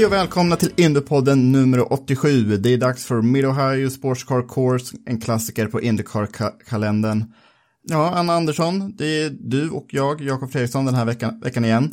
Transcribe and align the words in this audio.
Hej 0.00 0.06
och 0.06 0.12
välkomna 0.12 0.56
till 0.56 0.72
Indypodden 0.76 1.52
nummer 1.52 1.92
87. 1.92 2.56
Det 2.56 2.72
är 2.72 2.78
dags 2.78 3.06
för 3.06 3.22
Mid-Ohio 3.22 3.90
Sports 3.90 4.24
Car 4.24 4.48
Course, 4.48 4.96
en 5.06 5.20
klassiker 5.20 5.66
på 5.66 5.80
Indycar-kalendern. 5.80 7.34
Ja, 7.82 8.10
Anna 8.14 8.32
Andersson, 8.32 8.96
det 8.96 9.04
är 9.04 9.30
du 9.30 9.70
och 9.70 9.86
jag, 9.88 10.20
Jakob 10.20 10.52
Fredriksson, 10.52 10.84
den 10.84 10.94
här 10.94 11.04
veckan, 11.04 11.40
veckan 11.40 11.64
igen. 11.64 11.90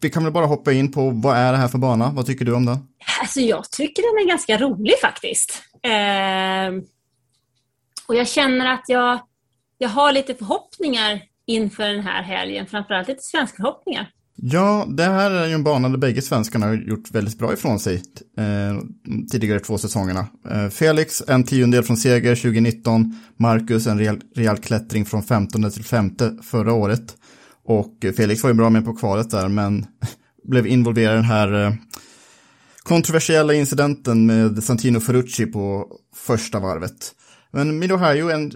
Vi 0.00 0.10
kan 0.10 0.24
väl 0.24 0.32
bara 0.32 0.46
hoppa 0.46 0.72
in 0.72 0.92
på 0.92 1.10
vad 1.10 1.36
är 1.36 1.52
det 1.52 1.58
här 1.58 1.68
för 1.68 1.78
bana? 1.78 2.10
Vad 2.10 2.26
tycker 2.26 2.44
du 2.44 2.54
om 2.54 2.64
den? 2.64 2.78
Alltså 3.20 3.40
jag 3.40 3.70
tycker 3.70 4.02
den 4.02 4.26
är 4.26 4.28
ganska 4.28 4.58
rolig 4.58 4.94
faktiskt. 5.00 5.62
Eh, 5.82 6.84
och 8.08 8.14
jag 8.14 8.28
känner 8.28 8.72
att 8.74 8.84
jag, 8.88 9.18
jag 9.78 9.88
har 9.88 10.12
lite 10.12 10.34
förhoppningar 10.34 11.22
inför 11.46 11.88
den 11.88 12.02
här 12.02 12.22
helgen, 12.22 12.66
framförallt 12.66 13.08
lite 13.08 13.22
svenska 13.22 13.56
förhoppningar. 13.56 14.10
Ja, 14.38 14.86
det 14.88 15.04
här 15.04 15.30
är 15.30 15.46
ju 15.46 15.54
en 15.54 15.64
bana 15.64 15.88
där 15.88 15.98
bägge 15.98 16.22
svenskarna 16.22 16.66
har 16.66 16.74
gjort 16.74 17.10
väldigt 17.10 17.38
bra 17.38 17.52
ifrån 17.52 17.78
sig 17.78 18.02
eh, 18.38 18.80
tidigare 19.32 19.60
två 19.60 19.78
säsongerna. 19.78 20.26
Eh, 20.50 20.68
Felix 20.68 21.22
en 21.28 21.44
tiondel 21.44 21.82
från 21.82 21.96
seger 21.96 22.34
2019, 22.34 23.20
Marcus 23.36 23.86
en 23.86 23.98
rejäl, 23.98 24.20
rejäl 24.34 24.56
klättring 24.56 25.04
från 25.04 25.22
15 25.22 25.70
till 25.70 25.84
5 25.84 26.10
förra 26.42 26.72
året. 26.72 27.16
Och 27.64 28.04
Felix 28.16 28.42
var 28.42 28.50
ju 28.50 28.54
bra 28.54 28.70
med 28.70 28.84
på 28.84 28.96
kvalet 28.96 29.30
där, 29.30 29.48
men 29.48 29.86
blev 30.44 30.66
involverad 30.66 31.12
i 31.12 31.16
den 31.16 31.24
här 31.24 31.64
eh, 31.64 31.72
kontroversiella 32.82 33.54
incidenten 33.54 34.26
med 34.26 34.64
Santino 34.64 35.00
Ferrucci 35.00 35.46
på 35.46 35.86
första 36.14 36.60
varvet. 36.60 37.14
Men 37.52 37.78
Mid-Ohio 37.78 38.30
en, 38.30 38.52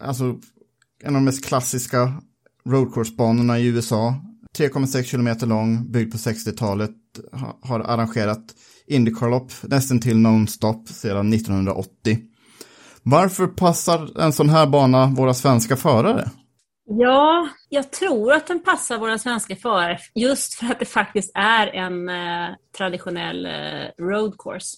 alltså, 0.00 0.24
en 1.04 1.08
av 1.08 1.12
de 1.12 1.24
mest 1.24 1.44
klassiska 1.44 2.12
roadcourse-banorna 2.66 3.58
i 3.58 3.66
USA. 3.66 4.14
3,6 4.58 5.02
kilometer 5.02 5.46
lång, 5.46 5.92
byggd 5.92 6.12
på 6.12 6.18
60-talet, 6.18 6.90
har 7.62 7.80
arrangerat 7.80 8.54
Indycarlopp 8.86 9.52
nästan 9.62 10.00
till 10.00 10.16
non-stop 10.16 10.88
sedan 10.88 11.32
1980. 11.32 12.18
Varför 13.02 13.46
passar 13.46 14.20
en 14.20 14.32
sån 14.32 14.48
här 14.48 14.66
bana 14.66 15.06
våra 15.06 15.34
svenska 15.34 15.76
förare? 15.76 16.30
Ja, 16.90 17.48
jag 17.68 17.90
tror 17.92 18.32
att 18.32 18.46
den 18.46 18.62
passar 18.62 18.98
våra 18.98 19.18
svenska 19.18 19.56
förare 19.56 19.98
just 20.14 20.54
för 20.54 20.66
att 20.66 20.78
det 20.78 20.84
faktiskt 20.84 21.30
är 21.34 21.66
en 21.66 22.08
eh, 22.08 22.48
traditionell 22.78 23.46
eh, 23.46 24.04
road 24.04 24.34
course. 24.38 24.76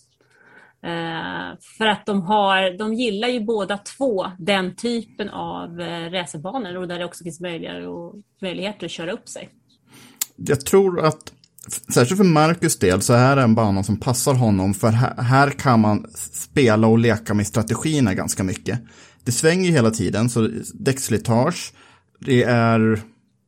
Eh, 0.83 1.59
för 1.79 1.87
att 1.87 2.07
de, 2.07 2.23
har, 2.23 2.79
de 2.79 2.95
gillar 2.95 3.29
ju 3.29 3.41
båda 3.41 3.79
två 3.79 4.27
den 4.39 4.77
typen 4.77 5.29
av 5.29 5.81
eh, 5.81 6.11
racerbanor 6.11 6.77
och 6.77 6.89
där 6.89 6.99
det 6.99 7.05
också 7.05 7.25
finns 7.25 7.41
möjligheter, 7.41 8.13
möjligheter 8.43 8.87
att 8.87 8.91
köra 8.91 9.13
upp 9.13 9.29
sig. 9.29 9.49
Jag 10.47 10.67
tror 10.67 11.01
att, 11.01 11.33
särskilt 11.95 12.19
för 12.19 12.25
Marcus 12.25 12.79
del, 12.79 13.03
så 13.03 13.13
är 13.13 13.37
det 13.37 13.43
en 13.43 13.55
bana 13.55 13.83
som 13.83 13.97
passar 13.97 14.35
honom. 14.35 14.75
För 14.75 14.89
här, 14.89 15.23
här 15.23 15.51
kan 15.51 15.81
man 15.81 16.07
spela 16.15 16.87
och 16.87 16.99
leka 16.99 17.35
med 17.35 17.47
strategierna 17.47 18.15
ganska 18.15 18.45
mycket. 18.45 18.81
Det 19.25 19.33
svänger 19.33 19.71
hela 19.71 19.91
tiden, 19.91 20.29
så 20.29 20.49
däckslitage, 20.75 21.73
det 22.21 22.43
är 22.43 23.01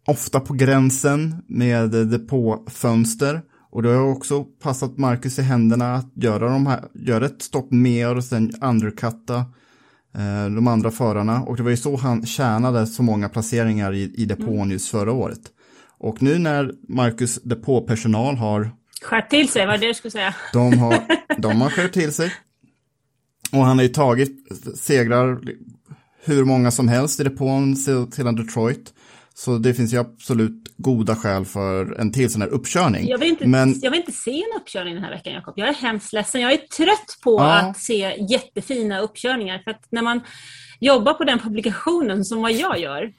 ofta 0.06 0.40
på 0.40 0.54
gränsen 0.54 1.42
med 1.46 1.90
depåfönster. 1.90 3.42
Och 3.70 3.82
det 3.82 3.88
har 3.88 4.08
också 4.08 4.44
passat 4.44 4.98
Marcus 4.98 5.38
i 5.38 5.42
händerna 5.42 5.94
att 5.94 6.12
göra, 6.14 6.48
de 6.48 6.66
här, 6.66 6.84
göra 6.94 7.26
ett 7.26 7.42
stopp 7.42 7.70
mer 7.70 8.16
och 8.16 8.24
sen 8.24 8.52
undercutta 8.62 9.36
eh, 10.14 10.44
de 10.54 10.66
andra 10.66 10.90
förarna. 10.90 11.42
Och 11.42 11.56
det 11.56 11.62
var 11.62 11.70
ju 11.70 11.76
så 11.76 11.96
han 11.96 12.26
tjänade 12.26 12.86
så 12.86 13.02
många 13.02 13.28
placeringar 13.28 13.92
i, 13.94 14.12
i 14.14 14.24
depån 14.24 14.70
just 14.70 14.88
förra 14.88 15.12
året. 15.12 15.40
Och 16.02 16.22
nu 16.22 16.38
när 16.38 16.72
Marcus 16.88 17.42
depåpersonal 17.42 18.36
har, 18.36 18.70
Skärp 19.02 19.30
till 19.30 19.48
sig, 19.48 19.66
vad 19.66 19.80
det 19.80 19.86
du 19.86 19.94
skulle 19.94 20.10
säga? 20.10 20.34
de 20.52 20.78
har, 20.78 21.02
de 21.38 21.60
har 21.60 21.70
skärpt 21.70 21.94
till 21.94 22.12
sig. 22.12 22.32
Och 23.52 23.58
han 23.64 23.78
har 23.78 23.82
ju 23.82 23.88
tagit 23.88 24.32
segrar 24.78 25.40
hur 26.24 26.44
många 26.44 26.70
som 26.70 26.88
helst 26.88 27.20
i 27.20 27.24
depån 27.24 27.76
se- 27.76 28.12
sedan 28.12 28.36
Detroit. 28.36 28.92
Så 29.34 29.58
det 29.58 29.74
finns 29.74 29.94
ju 29.94 29.98
absolut 29.98 30.74
goda 30.76 31.16
skäl 31.16 31.44
för 31.44 32.00
en 32.00 32.12
till 32.12 32.30
sån 32.30 32.42
här 32.42 32.48
uppkörning. 32.48 33.08
Jag 33.08 33.18
vill, 33.18 33.28
inte, 33.28 33.46
Men 33.46 33.80
jag 33.82 33.90
vill 33.90 34.00
inte 34.00 34.12
se 34.12 34.30
en 34.42 34.60
uppkörning 34.60 34.94
den 34.94 35.02
här 35.04 35.10
veckan, 35.10 35.32
Jakob. 35.32 35.54
Jag 35.56 35.68
är 35.68 35.74
hemskt 35.74 36.12
ledsen. 36.12 36.40
Jag 36.40 36.52
är 36.52 36.56
trött 36.56 37.18
på 37.24 37.30
Ja. 37.40 37.52
att 37.54 37.78
se 37.78 38.16
jättefina 38.30 39.00
uppkörningar. 39.00 39.58
För 39.64 39.70
att 39.70 39.86
när 39.90 40.02
man 40.02 40.20
jobbar 40.80 41.14
på 41.14 41.24
den 41.24 41.38
publikationen 41.38 42.24
som 42.24 42.42
vad 42.42 42.52
jag 42.52 42.78
gör, 42.80 43.12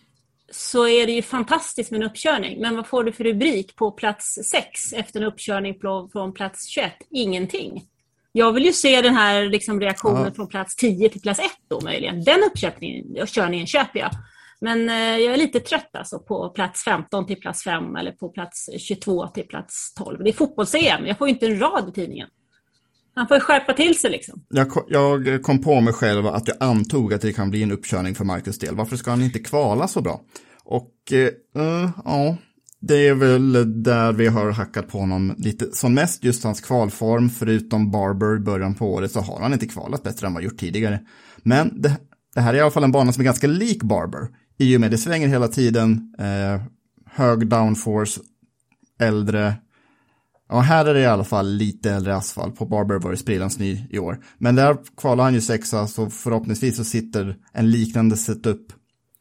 så 0.54 0.88
är 0.88 1.06
det 1.06 1.12
ju 1.12 1.22
fantastiskt 1.22 1.92
med 1.92 2.02
en 2.02 2.10
uppkörning. 2.10 2.62
Men 2.62 2.76
vad 2.76 2.88
får 2.88 3.04
du 3.04 3.12
för 3.12 3.24
rubrik 3.24 3.76
på 3.76 3.92
plats 3.92 4.40
6 4.52 4.94
efter 4.94 5.20
en 5.22 5.26
uppkörning 5.28 5.80
från 6.12 6.34
plats 6.34 6.68
21? 6.68 6.94
Ingenting. 7.10 7.84
Jag 8.32 8.54
vill 8.54 8.66
ju 8.66 8.74
se 8.74 9.02
den 9.02 9.16
här 9.16 9.46
liksom 9.46 9.80
reaktionen 9.80 10.24
Ja. 10.26 10.32
från 10.34 10.48
plats 10.48 10.76
10 10.76 11.10
till 11.10 11.22
plats 11.22 11.40
1 11.40 11.46
då 11.70 11.82
möjligen. 11.82 12.24
Den 12.24 12.44
uppkörningen 12.44 13.18
uppkörningen 13.22 13.68
köper 13.68 14.00
jag. 14.00 14.10
Men 14.62 14.90
eh, 14.90 14.96
jag 15.18 15.34
är 15.34 15.38
lite 15.38 15.60
trött 15.60 15.96
alltså 15.96 16.20
på 16.20 16.50
plats 16.50 16.84
15 16.84 17.28
till 17.28 17.40
plats 17.40 17.64
5 17.64 17.96
eller 17.96 18.12
på 18.12 18.30
plats 18.30 18.70
22 18.80 19.28
till 19.28 19.48
plats 19.48 19.94
12. 19.94 20.24
Det 20.24 20.30
är 20.30 20.34
fotbolls-EM, 20.34 21.06
jag 21.08 21.18
får 21.18 21.28
inte 21.30 21.46
en 21.46 21.60
rad 21.60 21.90
i 21.90 21.92
tidningen. 21.92 22.28
Han 23.16 23.28
får 23.28 23.40
skärpa 23.40 23.74
till 23.74 24.00
sig 24.00 24.12
liksom. 24.12 24.46
jag, 24.50 24.72
jag 24.90 25.44
kom 25.44 25.62
på 25.62 25.82
mig 25.82 25.94
själv 25.94 26.28
att 26.28 26.48
jag 26.48 26.58
antog 26.60 27.14
att 27.14 27.22
det 27.22 27.34
kan 27.34 27.50
bli 27.50 27.64
en 27.64 27.72
uppkörning 27.72 28.16
för 28.16 28.26
Marcus 28.26 28.60
del. 28.60 28.76
Varför 28.76 28.96
ska 28.96 29.10
han 29.10 29.22
inte 29.22 29.40
kvala 29.40 29.88
så 29.88 30.02
bra? 30.02 30.22
Och 30.64 30.94
eh, 31.12 31.64
eh, 31.64 31.90
ja, 32.06 32.38
det 32.82 33.08
är 33.08 33.14
väl 33.14 33.84
där 33.84 34.14
vi 34.14 34.28
har 34.28 34.52
hackat 34.52 34.88
på 34.88 35.00
honom 35.00 35.36
lite 35.38 35.66
som 35.72 35.94
mest. 35.94 36.24
Just 36.24 36.44
hans 36.44 36.62
kvalform, 36.62 37.30
förutom 37.30 37.92
Barber 37.92 38.36
i 38.36 38.40
början 38.40 38.76
på 38.76 38.94
året, 38.94 39.12
så 39.12 39.20
har 39.20 39.40
han 39.42 39.54
inte 39.54 39.68
kvalat 39.68 40.04
bättre 40.04 40.28
än 40.28 40.34
vad 40.34 40.44
han 40.44 40.50
gjort 40.50 40.60
tidigare. 40.60 41.00
Men 41.44 41.82
det, 41.82 41.98
det 42.36 42.42
här 42.42 42.54
är 42.54 42.58
i 42.58 42.62
alla 42.62 42.72
fall 42.72 42.84
en 42.84 42.92
bana 42.92 43.14
som 43.14 43.22
är 43.22 43.26
ganska 43.26 43.48
lik 43.48 43.84
Barber. 43.84 44.28
I 44.58 44.78
och 44.78 44.82
med 44.82 44.92
det 44.92 44.98
svänger 44.98 45.28
hela 45.28 45.48
tiden, 45.48 46.14
eh, 46.20 46.62
hög 47.06 47.48
downforce, 47.48 48.22
äldre. 49.00 49.54
Ja, 50.54 50.60
här 50.60 50.86
är 50.86 50.94
det 50.94 51.00
i 51.00 51.06
alla 51.06 51.24
fall 51.24 51.48
lite 51.48 51.92
äldre 51.92 52.16
asfalt. 52.16 52.56
På 52.56 52.66
Barber 52.66 53.00
var 53.00 53.12
det 53.12 53.18
sprillans 53.18 53.60
ny 53.60 53.88
i 53.90 54.00
år. 54.00 54.18
Men 54.38 54.56
där 54.56 54.78
kvalar 54.98 55.24
han 55.24 55.34
ju 55.34 55.42
sexa, 55.42 55.88
så 55.88 56.10
förhoppningsvis 56.10 56.78
så 56.78 56.84
sitter 56.84 57.36
en 57.54 57.72
liknande 57.72 58.18
setup 58.18 58.74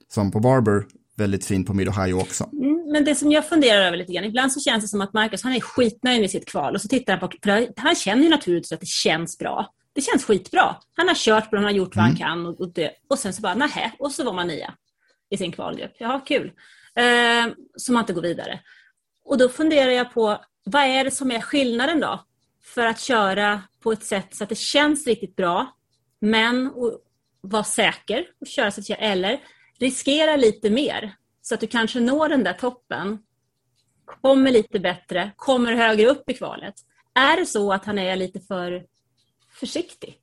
som 0.09 0.31
på 0.31 0.41
Barber 0.41 0.85
väldigt 1.17 1.45
fint 1.45 1.67
på 1.67 1.75
Mid-Ohio 1.75 2.15
också. 2.15 2.49
Mm, 2.53 2.93
men 2.93 3.05
det 3.05 3.15
som 3.15 3.33
jag 3.33 3.49
funderar 3.49 3.87
över 3.87 3.97
lite 3.97 4.13
grann, 4.13 4.25
ibland 4.25 4.53
så 4.53 4.61
känns 4.61 4.85
det 4.85 4.89
som 4.89 5.01
att 5.01 5.13
Marcus 5.13 5.43
han 5.43 5.53
är 5.53 5.61
skitnöjd 5.61 6.21
med 6.21 6.31
sitt 6.31 6.49
kval 6.49 6.75
och 6.75 6.81
så 6.81 6.89
tittar 6.89 7.17
han 7.17 7.29
på, 7.29 7.37
för 7.43 7.73
han 7.77 7.95
känner 7.95 8.23
ju 8.23 8.29
naturligtvis 8.29 8.73
att 8.73 8.81
det 8.81 8.89
känns 8.89 9.39
bra. 9.39 9.73
Det 9.95 10.01
känns 10.01 10.25
skitbra. 10.25 10.77
Han 10.97 11.09
har 11.09 11.15
kört 11.15 11.51
på 11.51 11.57
han 11.57 11.65
har 11.65 11.71
gjort 11.71 11.97
vad 11.97 12.05
han 12.05 12.17
kan 12.17 12.47
och, 12.47 12.61
och, 12.61 12.73
det, 12.73 12.91
och 13.09 13.19
sen 13.19 13.33
så 13.33 13.43
bara 13.43 13.55
nähä, 13.55 13.93
och 13.99 14.13
så 14.13 14.25
var 14.25 14.33
man 14.33 14.47
nia 14.47 14.75
i 15.31 15.37
sin 15.37 15.53
kvalgrupp. 15.53 15.93
Jaha, 15.99 16.21
kul. 16.21 16.53
Eh, 16.97 17.53
så 17.77 17.93
man 17.93 18.03
inte 18.03 18.13
går 18.13 18.23
vidare. 18.23 18.61
Och 19.25 19.39
då 19.39 19.49
funderar 19.49 19.91
jag 19.91 20.15
på, 20.15 20.39
vad 20.65 20.83
är 20.83 21.05
det 21.05 21.11
som 21.11 21.31
är 21.31 21.41
skillnaden 21.41 22.01
då? 22.01 22.25
För 22.63 22.87
att 22.87 23.01
köra 23.01 23.63
på 23.83 23.93
ett 23.93 24.05
sätt 24.05 24.35
så 24.35 24.45
att 24.45 24.51
det 24.51 24.59
känns 24.59 25.07
riktigt 25.07 25.37
bra, 25.37 25.77
men 26.21 26.67
och 26.67 26.99
vara 27.41 27.65
säker 27.65 28.25
och 28.41 28.47
köra 28.47 28.71
så 28.71 28.81
att 28.81 28.89
jag, 28.89 28.99
eller 29.03 29.41
riskera 29.79 30.37
lite 30.37 30.71
mer 30.71 31.15
så 31.43 31.55
att 31.55 31.61
du 31.61 31.67
kanske 31.67 32.01
når 32.01 32.29
den 32.29 32.45
där 32.45 32.53
toppen, 32.53 33.19
kommer 34.23 34.51
lite 34.51 34.81
bättre, 34.81 35.31
kommer 35.37 35.73
högre 35.73 36.07
upp 36.07 36.31
i 36.31 36.35
kvalet. 36.35 36.75
Är 37.15 37.41
det 37.41 37.47
så 37.47 37.73
att 37.73 37.85
han 37.85 37.99
är 37.99 38.17
lite 38.17 38.41
för 38.41 38.83
försiktig? 39.61 40.15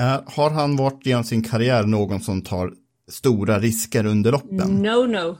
Eh, 0.00 0.20
har 0.26 0.50
han 0.50 0.76
varit 0.76 1.06
genom 1.06 1.24
sin 1.24 1.44
karriär 1.44 1.82
någon 1.82 2.20
som 2.20 2.42
tar 2.42 2.74
stora 3.08 3.58
risker 3.58 4.06
under 4.06 4.32
loppen? 4.32 4.82
No, 4.82 5.06
no. 5.06 5.38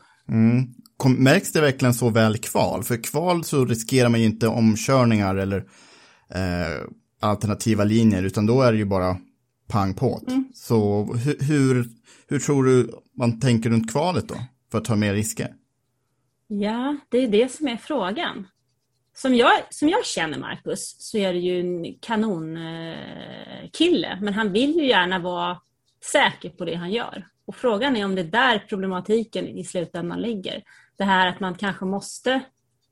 Kom, 0.97 1.25
märks 1.25 1.53
det 1.53 1.61
verkligen 1.61 1.95
så 1.95 2.11
väl 2.11 2.39
kval? 2.39 2.83
För 2.83 3.03
kval 3.03 3.45
så 3.45 3.65
riskerar 3.65 4.09
man 4.09 4.21
ju 4.21 4.27
inte 4.27 4.49
omkörningar 4.49 5.37
eller 5.37 5.59
eh, 6.31 6.83
alternativa 7.21 7.85
linjer, 7.85 8.23
utan 8.23 8.47
då 8.47 8.63
är 8.63 8.73
det 8.73 8.79
ju 8.79 8.85
bara 8.85 9.17
pang 9.69 9.95
på. 9.95 10.21
Så 10.55 11.05
hur, 11.15 11.39
hur, 11.41 11.87
hur 12.29 12.39
tror 12.39 12.65
du 12.65 12.91
man 13.17 13.41
tänker 13.41 13.71
runt 13.71 13.93
kvalet 13.93 14.29
då? 14.29 14.35
För 14.71 14.79
att 14.79 14.85
ta 14.85 14.97
mer 14.97 15.15
risker? 15.15 15.55
Ja, 16.47 16.97
det 17.09 17.19
är 17.19 17.29
det 17.29 17.53
som 17.53 17.69
är 17.69 17.77
frågan. 17.77 18.47
Som 19.17 19.35
jag, 19.35 19.51
som 19.71 19.89
jag 19.89 20.07
känner 20.07 20.39
Marcus 20.39 20.97
så 20.99 21.19
är 21.19 21.33
det 21.33 21.39
ju 21.39 21.61
en 21.61 21.95
kanonkille, 22.01 22.59
men 24.23 24.35
han 24.35 24.53
vill 24.53 24.75
ju 24.75 24.87
gärna 24.87 25.19
vara 25.19 25.61
säker 26.13 26.51
på 26.51 26.65
det 26.65 26.75
han 26.75 26.93
gör. 26.93 27.27
Och 27.47 27.57
frågan 27.57 27.97
är 27.97 28.05
om 28.05 28.15
det 28.15 28.21
är 28.21 28.25
där 28.25 28.65
problematiken 28.69 29.49
i 29.49 29.65
slutändan 29.65 30.21
ligger. 30.21 30.63
Det 30.97 31.05
här 31.05 31.27
att 31.27 31.41
man 31.41 31.55
kanske 31.55 31.85
måste 31.85 32.43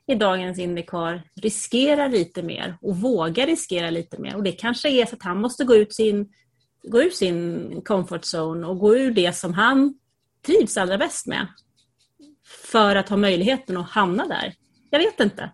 i 0.06 0.14
dagens 0.14 0.58
Indycar 0.58 1.22
riskera 1.34 2.08
lite 2.08 2.42
mer 2.42 2.78
och 2.80 2.96
våga 2.96 3.46
riskera 3.46 3.90
lite 3.90 4.18
mer. 4.18 4.36
Och 4.36 4.42
det 4.42 4.52
kanske 4.52 4.88
är 4.88 5.06
så 5.06 5.16
att 5.16 5.22
han 5.22 5.40
måste 5.40 5.64
gå 5.64 5.76
ut 5.76 5.94
sin, 5.94 6.32
gå 6.82 7.02
ur 7.02 7.10
sin 7.10 7.82
comfort 7.84 8.24
zone 8.34 8.66
och 8.66 8.78
gå 8.78 8.96
ur 8.96 9.10
det 9.10 9.36
som 9.36 9.54
han 9.54 9.94
trivs 10.46 10.76
allra 10.76 10.98
bäst 10.98 11.26
med 11.26 11.46
för 12.72 12.96
att 12.96 13.08
ha 13.08 13.16
möjligheten 13.16 13.76
att 13.76 13.90
hamna 13.90 14.26
där. 14.26 14.54
Jag 14.90 14.98
vet 14.98 15.20
inte. 15.20 15.50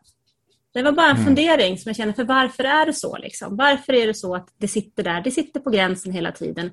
Det 0.73 0.83
var 0.83 0.93
bara 0.93 1.11
en 1.11 1.25
fundering 1.25 1.79
som 1.79 1.91
jag 1.91 1.97
känner, 1.97 2.13
för 2.13 2.25
varför 2.25 2.65
är 2.65 2.87
det 2.87 2.93
så? 2.93 3.17
Liksom? 3.17 3.57
Varför 3.57 3.93
är 3.93 4.07
det 4.07 4.15
så 4.15 4.35
att 4.35 4.49
det 4.59 4.69
sitter 4.69 5.03
där? 5.03 5.21
Det 5.21 5.31
sitter 5.31 5.61
på 5.61 5.71
gränsen 5.71 6.13
hela 6.13 6.33
tiden. 6.33 6.71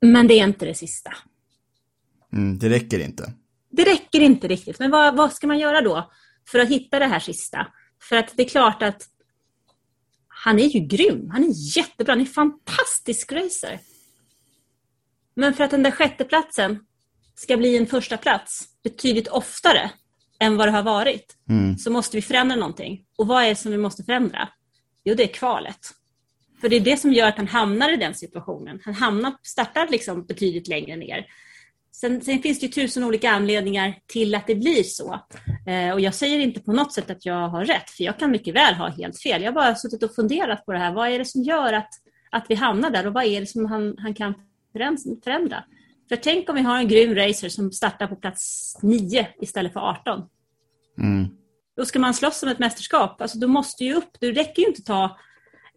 Men 0.00 0.28
det 0.28 0.34
är 0.34 0.44
inte 0.44 0.66
det 0.66 0.74
sista. 0.74 1.12
Mm, 2.32 2.58
det 2.58 2.68
räcker 2.68 2.98
inte. 2.98 3.32
Det 3.70 3.84
räcker 3.84 4.20
inte 4.20 4.48
riktigt. 4.48 4.78
Men 4.78 4.90
vad, 4.90 5.16
vad 5.16 5.32
ska 5.32 5.46
man 5.46 5.58
göra 5.58 5.80
då 5.80 6.10
för 6.48 6.58
att 6.58 6.68
hitta 6.68 6.98
det 6.98 7.06
här 7.06 7.20
sista? 7.20 7.66
För 8.02 8.16
att 8.16 8.36
det 8.36 8.42
är 8.42 8.48
klart 8.48 8.82
att 8.82 9.02
han 10.28 10.58
är 10.58 10.66
ju 10.66 10.80
grym. 10.80 11.30
Han 11.30 11.44
är 11.44 11.76
jättebra. 11.76 12.12
Han 12.12 12.20
är 12.20 12.24
fantastisk 12.24 13.32
racer. 13.32 13.78
Men 15.34 15.54
för 15.54 15.64
att 15.64 15.70
den 15.70 15.82
där 15.82 15.90
sjätteplatsen 15.90 16.78
ska 17.34 17.56
bli 17.56 17.76
en 17.76 17.86
första 17.86 18.16
plats 18.16 18.64
betydligt 18.84 19.28
oftare 19.28 19.90
än 20.40 20.56
vad 20.56 20.68
det 20.68 20.72
har 20.72 20.82
varit 20.82 21.36
så 21.78 21.90
måste 21.90 22.16
vi 22.16 22.22
förändra 22.22 22.56
någonting. 22.56 23.04
Och 23.18 23.26
vad 23.26 23.44
är 23.44 23.48
det 23.48 23.56
som 23.56 23.72
vi 23.72 23.78
måste 23.78 24.04
förändra? 24.04 24.48
Jo, 25.04 25.14
det 25.14 25.22
är 25.22 25.34
kvalet. 25.34 25.78
För 26.60 26.68
det 26.68 26.76
är 26.76 26.80
det 26.80 26.96
som 26.96 27.12
gör 27.12 27.28
att 27.28 27.36
han 27.36 27.48
hamnar 27.48 27.92
i 27.92 27.96
den 27.96 28.14
situationen. 28.14 28.80
Han 28.84 28.94
hamnar, 28.94 29.34
startar 29.42 29.88
liksom 29.88 30.26
betydligt 30.26 30.68
längre 30.68 30.96
ner. 30.96 31.26
Sen, 32.00 32.20
sen 32.20 32.42
finns 32.42 32.60
det 32.60 32.66
ju 32.66 32.72
tusen 32.72 33.04
olika 33.04 33.30
anledningar 33.30 33.94
till 34.06 34.34
att 34.34 34.46
det 34.46 34.54
blir 34.54 34.82
så. 34.82 35.20
Eh, 35.66 35.92
och 35.92 36.00
jag 36.00 36.14
säger 36.14 36.38
inte 36.38 36.60
på 36.60 36.72
något 36.72 36.92
sätt 36.92 37.10
att 37.10 37.26
jag 37.26 37.48
har 37.48 37.64
rätt, 37.64 37.90
för 37.90 38.04
jag 38.04 38.18
kan 38.18 38.30
mycket 38.30 38.54
väl 38.54 38.74
ha 38.74 38.88
helt 38.88 39.22
fel. 39.22 39.42
Jag 39.42 39.48
har 39.48 39.54
bara 39.54 39.74
suttit 39.74 40.02
och 40.02 40.14
funderat 40.14 40.66
på 40.66 40.72
det 40.72 40.78
här. 40.78 40.94
Vad 40.94 41.08
är 41.08 41.18
det 41.18 41.24
som 41.24 41.42
gör 41.42 41.72
att, 41.72 41.88
att 42.30 42.46
vi 42.48 42.54
hamnar 42.54 42.90
där 42.90 43.06
och 43.06 43.12
vad 43.12 43.24
är 43.24 43.40
det 43.40 43.46
som 43.46 43.66
han, 43.66 43.94
han 43.98 44.14
kan 44.14 44.34
förändra? 45.24 45.64
För 46.08 46.16
tänk 46.16 46.48
om 46.48 46.54
vi 46.54 46.62
har 46.62 46.78
en 46.78 46.88
grym 46.88 47.14
racer 47.14 47.48
som 47.48 47.72
startar 47.72 48.06
på 48.06 48.16
plats 48.16 48.76
9 48.82 49.28
istället 49.40 49.72
för 49.72 49.80
18. 49.80 50.22
Då 51.76 51.84
ska 51.84 51.98
man 51.98 52.14
slåss 52.14 52.42
om 52.42 52.48
ett 52.48 52.58
mästerskap. 52.58 53.20
Alltså, 53.20 53.38
då 53.38 53.48
måste 53.48 53.84
ju 53.84 53.94
upp. 53.94 54.10
Det 54.20 54.32
räcker 54.32 54.62
ju 54.62 54.68
inte 54.68 54.82
ta 54.82 55.18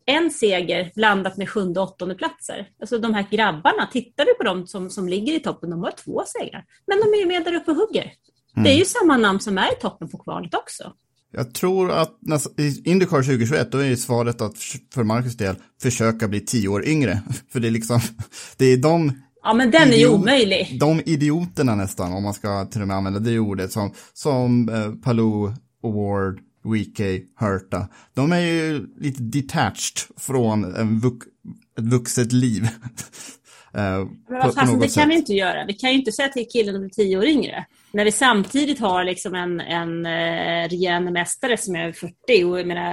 en 0.05 0.31
seger 0.31 0.91
blandat 0.95 1.37
med 1.37 1.49
sjunde 1.49 1.79
och 1.79 1.87
åttonde 1.87 2.15
platser. 2.15 2.67
Alltså 2.81 2.97
de 2.97 3.13
här 3.13 3.27
grabbarna, 3.31 3.89
tittar 3.91 4.25
du 4.25 4.33
på 4.33 4.43
dem 4.43 4.67
som, 4.67 4.89
som 4.89 5.07
ligger 5.07 5.33
i 5.33 5.39
toppen, 5.39 5.69
de 5.69 5.83
har 5.83 5.91
två 5.91 6.23
segrar. 6.25 6.65
Men 6.87 6.97
de 6.99 7.17
är 7.17 7.19
ju 7.19 7.25
med 7.25 7.43
där 7.43 7.55
uppe 7.55 7.71
och 7.71 7.77
hugger. 7.77 8.11
Det 8.55 8.69
är 8.69 8.77
ju 8.77 8.85
samma 8.85 9.17
namn 9.17 9.39
som 9.39 9.57
är 9.57 9.73
i 9.73 9.75
toppen 9.81 10.09
på 10.09 10.17
kvalet 10.17 10.53
också. 10.53 10.93
Jag 11.31 11.53
tror 11.53 11.91
att 11.91 12.17
i 12.57 12.89
Indycar 12.89 13.23
2021, 13.23 13.71
då 13.71 13.77
är 13.77 13.85
ju 13.85 13.97
svaret 13.97 14.41
att 14.41 14.57
för 14.93 15.03
Marcus 15.03 15.37
del 15.37 15.55
försöka 15.81 16.27
bli 16.27 16.39
tio 16.39 16.67
år 16.67 16.85
yngre. 16.85 17.21
För 17.51 17.59
det 17.59 17.67
är 17.67 17.71
liksom, 17.71 17.99
det 18.57 18.65
är 18.65 18.77
de 18.77 19.11
Ja, 19.45 19.53
men 19.53 19.71
den 19.71 19.89
är 19.89 19.97
ju 19.97 20.07
omöjlig. 20.07 20.77
de 20.79 21.01
idioterna 21.05 21.75
nästan, 21.75 22.13
om 22.13 22.23
man 22.23 22.33
ska 22.33 22.65
till 22.65 22.81
och 22.81 22.87
med 22.87 22.97
använda 22.97 23.19
det 23.19 23.39
ordet, 23.39 23.71
som, 23.71 23.93
som 24.13 24.69
eh, 24.69 24.91
Palou, 25.03 25.53
Award, 25.83 26.39
Weekay, 26.63 27.25
Hurta, 27.39 27.87
de 28.13 28.31
är 28.31 28.39
ju 28.39 28.87
lite 28.97 29.23
detached 29.23 29.97
från 30.17 30.75
en 30.75 30.99
vux, 30.99 31.27
ett 31.77 31.83
vuxet 31.83 32.31
liv. 32.31 32.67
Eh, 33.75 33.81
Men 33.81 34.09
vad 34.29 34.53
fasen, 34.55 34.79
det 34.79 34.89
sätt. 34.89 35.01
kan 35.01 35.09
vi 35.09 35.15
inte 35.15 35.33
göra. 35.33 35.65
Vi 35.65 35.73
kan 35.73 35.91
ju 35.91 35.99
inte 35.99 36.11
säga 36.11 36.27
till 36.29 36.45
killen 36.49 36.75
att 36.75 36.81
bli 36.81 36.89
tio 36.89 37.17
år 37.17 37.25
yngre. 37.25 37.65
När 37.95 38.05
vi 38.05 38.11
samtidigt 38.11 38.79
har 38.79 39.03
liksom 39.03 39.35
en, 39.35 39.59
en 39.59 40.05
eh, 40.05 40.69
regerande 40.69 41.11
mästare 41.11 41.57
som 41.57 41.75
är 41.75 41.91
40 41.91 42.13
och 42.43 42.59
jag 42.59 42.67
menar, 42.67 42.83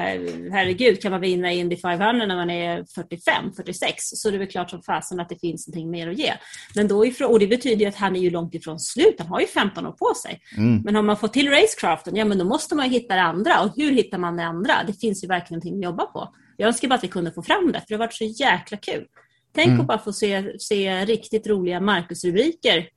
herregud, 0.52 1.02
kan 1.02 1.10
man 1.10 1.20
vinna 1.20 1.52
Indy 1.52 1.76
500 1.76 2.26
när 2.26 2.36
man 2.36 2.50
är 2.50 2.84
45, 2.94 3.52
46 3.56 3.94
så 3.98 4.28
är 4.28 4.32
det 4.32 4.38
väl 4.38 4.48
klart 4.48 4.70
som 4.70 4.82
fasen 4.82 5.20
att 5.20 5.28
det 5.28 5.40
finns 5.40 5.68
någonting 5.68 5.90
mer 5.90 6.08
att 6.08 6.18
ge. 6.18 6.32
Men 6.74 6.88
då 6.88 7.06
ifrån, 7.06 7.30
och 7.30 7.38
det 7.38 7.46
betyder 7.46 7.88
att 7.88 7.96
han 7.96 8.16
är 8.16 8.20
ju 8.20 8.30
långt 8.30 8.54
ifrån 8.54 8.80
slut, 8.80 9.14
han 9.18 9.28
har 9.28 9.40
ju 9.40 9.46
15 9.46 9.86
år 9.86 9.92
på 9.92 10.14
sig. 10.22 10.40
Men 10.84 10.94
har 10.94 11.02
man 11.02 11.16
fått 11.16 11.32
till 11.32 11.50
racecraften, 11.50 12.16
ja 12.16 12.24
men 12.24 12.38
då 12.38 12.44
måste 12.44 12.74
man 12.74 12.90
hitta 12.90 13.14
det 13.14 13.22
andra. 13.22 13.60
Och 13.60 13.72
hur 13.76 13.92
hittar 13.92 14.18
man 14.18 14.36
det 14.36 14.44
andra? 14.44 14.74
Det 14.86 14.92
finns 14.92 15.24
ju 15.24 15.28
verkligen 15.28 15.58
någonting 15.58 15.74
att 15.74 15.90
jobba 15.90 16.06
på. 16.06 16.34
Jag 16.56 16.66
önskar 16.66 16.88
bara 16.88 16.94
att 16.94 17.04
vi 17.04 17.08
kunde 17.08 17.32
få 17.32 17.42
fram 17.42 17.72
det, 17.72 17.78
för 17.78 17.86
det 17.88 17.94
har 17.94 17.98
varit 17.98 18.14
så 18.14 18.24
jäkla 18.24 18.76
kul. 18.76 19.06
Tänk 19.54 19.80
att 19.80 19.86
bara 19.86 19.98
få 19.98 20.12
se, 20.12 20.58
se 20.58 21.04
riktigt 21.04 21.46
roliga 21.46 21.80
Marcus-rubriker 21.80 22.88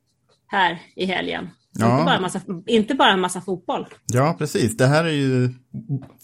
här 0.46 0.78
i 0.96 1.06
helgen. 1.06 1.48
Ja. 1.78 1.92
Inte, 1.92 2.04
bara 2.04 2.16
en 2.16 2.22
massa, 2.22 2.40
inte 2.66 2.94
bara 2.94 3.12
en 3.12 3.20
massa 3.20 3.40
fotboll. 3.40 3.86
Ja, 4.06 4.34
precis. 4.38 4.76
Det 4.76 4.86
här 4.86 5.04
är 5.04 5.12
ju, 5.12 5.50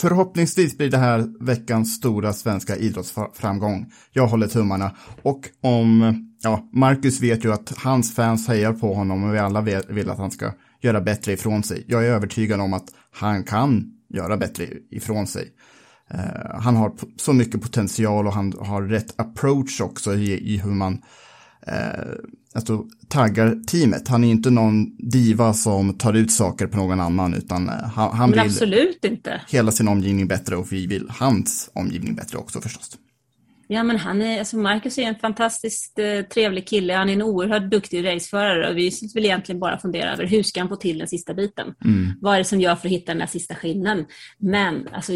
förhoppningsvis 0.00 0.78
blir 0.78 0.90
det 0.90 0.98
här 0.98 1.44
veckans 1.44 1.94
stora 1.94 2.32
svenska 2.32 2.76
idrottsframgång. 2.76 3.92
Jag 4.12 4.26
håller 4.26 4.46
tummarna. 4.46 4.96
Och 5.22 5.48
om, 5.62 6.14
ja, 6.42 6.68
Marcus 6.72 7.20
vet 7.20 7.44
ju 7.44 7.52
att 7.52 7.72
hans 7.76 8.14
fans 8.14 8.48
hejar 8.48 8.72
på 8.72 8.94
honom 8.94 9.24
och 9.24 9.34
vi 9.34 9.38
alla 9.38 9.60
vill 9.88 10.10
att 10.10 10.18
han 10.18 10.30
ska 10.30 10.52
göra 10.82 11.00
bättre 11.00 11.32
ifrån 11.32 11.62
sig. 11.62 11.84
Jag 11.88 12.06
är 12.06 12.08
övertygad 12.08 12.60
om 12.60 12.72
att 12.72 12.86
han 13.12 13.44
kan 13.44 13.84
göra 14.08 14.36
bättre 14.36 14.66
ifrån 14.90 15.26
sig. 15.26 15.48
Eh, 16.10 16.60
han 16.60 16.76
har 16.76 16.92
så 17.16 17.32
mycket 17.32 17.62
potential 17.62 18.26
och 18.26 18.32
han 18.32 18.54
har 18.60 18.82
rätt 18.82 19.20
approach 19.20 19.80
också 19.80 20.14
i, 20.14 20.54
i 20.54 20.58
hur 20.58 20.70
man 20.70 21.02
eh, 21.66 22.14
alltså, 22.54 22.84
taggar 23.08 23.64
teamet. 23.66 24.08
Han 24.08 24.24
är 24.24 24.30
inte 24.30 24.50
någon 24.50 24.96
diva 24.96 25.54
som 25.54 25.98
tar 25.98 26.14
ut 26.14 26.32
saker 26.32 26.66
på 26.66 26.76
någon 26.76 27.00
annan 27.00 27.34
utan 27.34 27.68
eh, 27.68 27.74
han, 27.74 28.16
han 28.16 28.30
vill 28.30 28.40
absolut 28.40 29.04
inte. 29.04 29.40
hela 29.48 29.72
sin 29.72 29.88
omgivning 29.88 30.28
bättre 30.28 30.56
och 30.56 30.72
vi 30.72 30.86
vill 30.86 31.06
hans 31.10 31.70
omgivning 31.72 32.14
bättre 32.14 32.38
också 32.38 32.60
förstås. 32.60 32.96
Ja, 33.72 33.82
men 33.82 33.96
han 33.96 34.22
är, 34.22 34.38
alltså 34.38 34.56
Marcus 34.56 34.98
är 34.98 35.02
en 35.02 35.14
fantastiskt 35.14 35.98
eh, 35.98 36.22
trevlig 36.22 36.68
kille. 36.68 36.94
Han 36.94 37.08
är 37.08 37.12
en 37.12 37.22
oerhört 37.22 37.70
duktig 37.70 38.06
raceförare 38.06 38.70
och 38.70 38.76
vi 38.76 38.92
vill 39.14 39.24
egentligen 39.24 39.60
bara 39.60 39.78
fundera 39.78 40.12
över 40.12 40.26
hur 40.26 40.42
ska 40.42 40.60
han 40.60 40.68
få 40.68 40.76
till 40.76 40.98
den 40.98 41.08
sista 41.08 41.34
biten? 41.34 41.74
Vad 42.20 42.34
är 42.34 42.38
det 42.38 42.44
som 42.44 42.60
gör 42.60 42.76
för 42.76 42.88
att 42.88 42.92
hitta 42.92 43.12
den 43.12 43.18
där 43.18 43.26
sista 43.26 43.54
skinnen? 43.54 44.06
Men 44.38 44.88
alltså, 44.92 45.12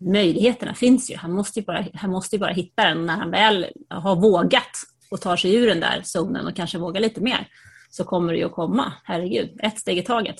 möjligheterna 0.00 0.74
finns 0.74 1.10
ju. 1.10 1.16
Han 1.16 1.32
måste 1.32 1.60
ju, 1.60 1.66
bara, 1.66 1.86
han 1.94 2.10
måste 2.10 2.38
bara 2.38 2.52
hitta 2.52 2.84
den 2.84 3.06
när 3.06 3.16
han 3.16 3.30
väl 3.30 3.66
har 3.90 4.16
vågat 4.16 4.70
och 5.10 5.20
tar 5.20 5.36
sig 5.36 5.54
ur 5.54 5.66
den 5.66 5.80
där 5.80 6.02
zonen 6.04 6.46
och 6.46 6.56
kanske 6.56 6.78
vågar 6.78 7.00
lite 7.00 7.20
mer. 7.20 7.48
Så 7.90 8.04
kommer 8.04 8.32
det 8.32 8.38
ju 8.38 8.44
att 8.44 8.52
komma. 8.52 8.92
Herregud, 9.04 9.60
ett 9.62 9.78
steg 9.78 9.98
i 9.98 10.02
taget. 10.02 10.36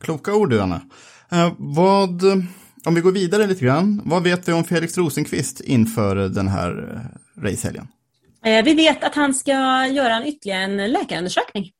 Kloka 0.00 0.34
ord 0.34 0.50
du 0.50 0.60
Anna. 0.60 0.80
Eh, 1.32 1.52
vad, 1.58 2.22
om 2.84 2.94
vi 2.94 3.00
går 3.00 3.12
vidare 3.12 3.46
lite 3.46 3.64
grann, 3.64 4.02
vad 4.04 4.22
vet 4.22 4.48
vi 4.48 4.52
om 4.52 4.64
Felix 4.64 4.98
Rosenqvist 4.98 5.60
inför 5.60 6.16
den 6.16 6.48
här 6.48 6.70
eh, 6.92 7.42
racehelgen? 7.42 7.88
Eh, 8.44 8.64
Vi 8.64 8.74
vet 8.74 9.04
att 9.04 9.14
han 9.14 9.34
ska 9.34 9.52
göra 9.86 10.14
en 10.16 10.26
ytterligare 10.26 10.62
en 10.62 10.92
läkarundersökning. 10.92 11.70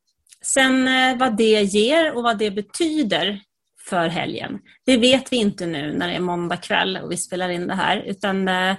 Sen 0.42 0.88
eh, 0.88 1.18
vad 1.18 1.36
det 1.36 1.62
ger 1.62 2.16
och 2.16 2.22
vad 2.22 2.38
det 2.38 2.50
betyder 2.50 3.40
för 3.88 4.08
helgen, 4.08 4.58
det 4.86 4.96
vet 4.96 5.32
vi 5.32 5.36
inte 5.36 5.66
nu 5.66 5.92
när 5.92 6.08
det 6.08 6.14
är 6.14 6.20
måndag 6.20 6.56
kväll 6.56 6.96
och 6.96 7.12
vi 7.12 7.16
spelar 7.16 7.48
in 7.48 7.66
det 7.66 7.74
här, 7.74 7.96
utan 8.06 8.48
eh, 8.48 8.76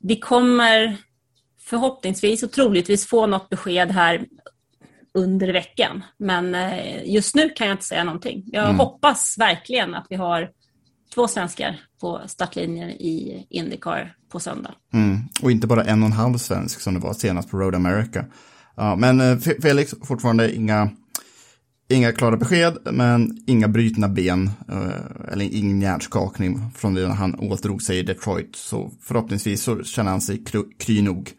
vi 0.00 0.16
kommer 0.16 0.96
förhoppningsvis 1.70 2.42
och 2.42 2.52
troligtvis 2.52 3.06
få 3.06 3.26
något 3.26 3.48
besked 3.48 3.90
här 3.90 4.26
under 5.14 5.52
veckan. 5.52 6.04
Men 6.18 6.54
eh, 6.54 7.12
just 7.14 7.34
nu 7.34 7.48
kan 7.48 7.66
jag 7.66 7.74
inte 7.74 7.84
säga 7.86 8.04
någonting. 8.04 8.42
Jag 8.46 8.64
Mm. 8.64 8.76
hoppas 8.76 9.34
verkligen 9.38 9.94
att 9.94 10.06
vi 10.10 10.16
har 10.16 10.50
två 11.14 11.28
svenskar 11.28 11.80
på 12.00 12.20
startlinjen 12.26 12.90
i 12.90 13.46
Indycar 13.50 14.14
på 14.32 14.40
söndag. 14.40 14.74
Mm. 14.92 15.18
Och 15.42 15.50
inte 15.50 15.66
bara 15.66 15.84
en 15.84 16.02
och 16.02 16.06
en 16.06 16.12
halv 16.12 16.38
svensk 16.38 16.80
som 16.80 16.94
det 16.94 17.00
var 17.00 17.12
senast 17.14 17.50
på 17.50 17.56
Road 17.58 17.74
America. 17.74 18.24
Ja, 18.76 18.96
men 18.96 19.20
eh, 19.20 19.24
Fe- 19.36 19.62
Felix, 19.62 19.94
fortfarande 20.04 20.54
inga, 20.54 20.90
inga 21.90 22.12
klara 22.12 22.36
besked, 22.36 22.78
men 22.84 23.44
inga 23.46 23.68
brytna 23.68 24.08
ben 24.08 24.50
eh, 24.68 25.32
eller 25.32 25.44
ingen 25.54 25.80
hjärnskakning 25.80 26.60
från 26.76 26.94
det 26.94 27.06
han 27.08 27.34
åtdrog 27.34 27.82
sig 27.82 27.98
i 27.98 28.02
Detroit. 28.02 28.56
Så 28.56 28.90
förhoppningsvis 29.02 29.62
så 29.62 29.82
känner 29.82 30.10
han 30.10 30.20
sig 30.20 30.44
kry, 30.78 31.02
nog. 31.02 31.30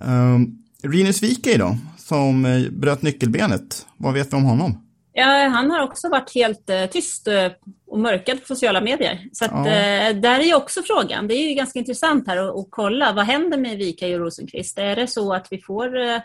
Um, 0.00 0.58
Rinus 0.82 1.22
Wikey 1.22 1.56
då, 1.56 1.76
som 1.96 2.44
eh, 2.44 2.70
bröt 2.70 3.02
nyckelbenet. 3.02 3.86
Vad 3.96 4.14
vet 4.14 4.32
vi 4.32 4.36
om 4.36 4.44
honom? 4.44 4.84
Ja, 5.12 5.48
han 5.48 5.70
har 5.70 5.80
också 5.82 6.08
varit 6.08 6.34
helt 6.34 6.70
eh, 6.70 6.86
tyst 6.86 7.28
eh, 7.28 7.46
och 7.86 7.98
mörkad 7.98 8.40
på 8.40 8.46
sociala 8.46 8.80
medier. 8.80 9.28
Så 9.32 9.44
att, 9.44 9.50
Ja. 9.50 9.66
eh, 9.66 10.16
där 10.16 10.40
är 10.40 10.44
ju 10.44 10.54
också 10.54 10.82
frågan. 10.82 11.28
Det 11.28 11.34
är 11.34 11.48
ju 11.48 11.54
ganska 11.54 11.78
intressant 11.78 12.26
här 12.26 12.36
att, 12.36 12.56
att 12.56 12.66
kolla. 12.70 13.12
Vad 13.12 13.24
händer 13.24 13.58
med 13.58 13.78
Wika 13.78 14.06
och 14.06 14.18
Rosenqvist? 14.18 14.78
Är 14.78 14.96
det 14.96 15.06
så 15.06 15.34
att 15.34 15.46
vi 15.50 15.58
får 15.58 15.98
eh, 16.00 16.20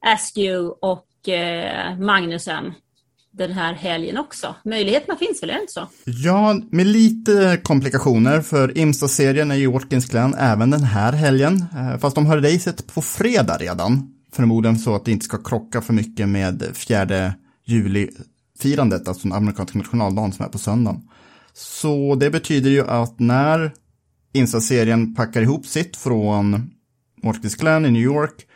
Askew 0.00 0.74
och 0.80 1.28
eh, 1.28 1.98
Magnusen 1.98 2.74
den 3.32 3.52
här 3.52 3.74
helgen 3.74 4.18
också? 4.18 4.54
Möjligheterna 4.64 5.16
finns 5.16 5.42
väl, 5.42 5.50
är 5.50 5.54
det 5.54 5.60
inte 5.60 5.72
så? 5.72 5.88
Ja, 6.04 6.60
med 6.70 6.86
lite 6.86 7.60
komplikationer 7.62 8.40
för 8.40 8.78
Imsta-serien 8.78 9.50
är 9.50 9.54
ju 9.54 9.70
Watkins 9.70 10.06
Glen 10.06 10.34
även 10.34 10.70
den 10.70 10.82
här 10.82 11.12
helgen. 11.12 11.64
Eh, 11.76 11.98
fast 11.98 12.14
de 12.14 12.26
har 12.26 12.38
racet 12.38 12.94
på 12.94 13.02
fredag 13.02 13.56
redan. 13.56 14.14
Förmodligen 14.32 14.78
så 14.78 14.94
att 14.94 15.04
det 15.04 15.12
inte 15.12 15.24
ska 15.24 15.42
krocka 15.42 15.80
för 15.80 15.92
mycket 15.92 16.28
med 16.28 16.70
fjärde 16.74 17.34
juli-firandet, 17.66 19.08
alltså 19.08 19.28
den 19.28 19.36
amerikanska 19.36 19.78
nationaldagen 19.78 20.32
som 20.32 20.44
är 20.44 20.48
på 20.48 20.58
söndagen. 20.58 21.02
Så 21.52 22.14
det 22.14 22.30
betyder 22.30 22.70
ju 22.70 22.88
att 22.88 23.18
när 23.18 23.72
Insta-serien 24.32 25.14
packar 25.14 25.42
ihop 25.42 25.66
sitt 25.66 25.96
från 25.96 26.70
Watkins 27.22 27.56
Glen 27.56 27.86
i 27.86 27.90
New 27.90 28.02
York, 28.02 28.46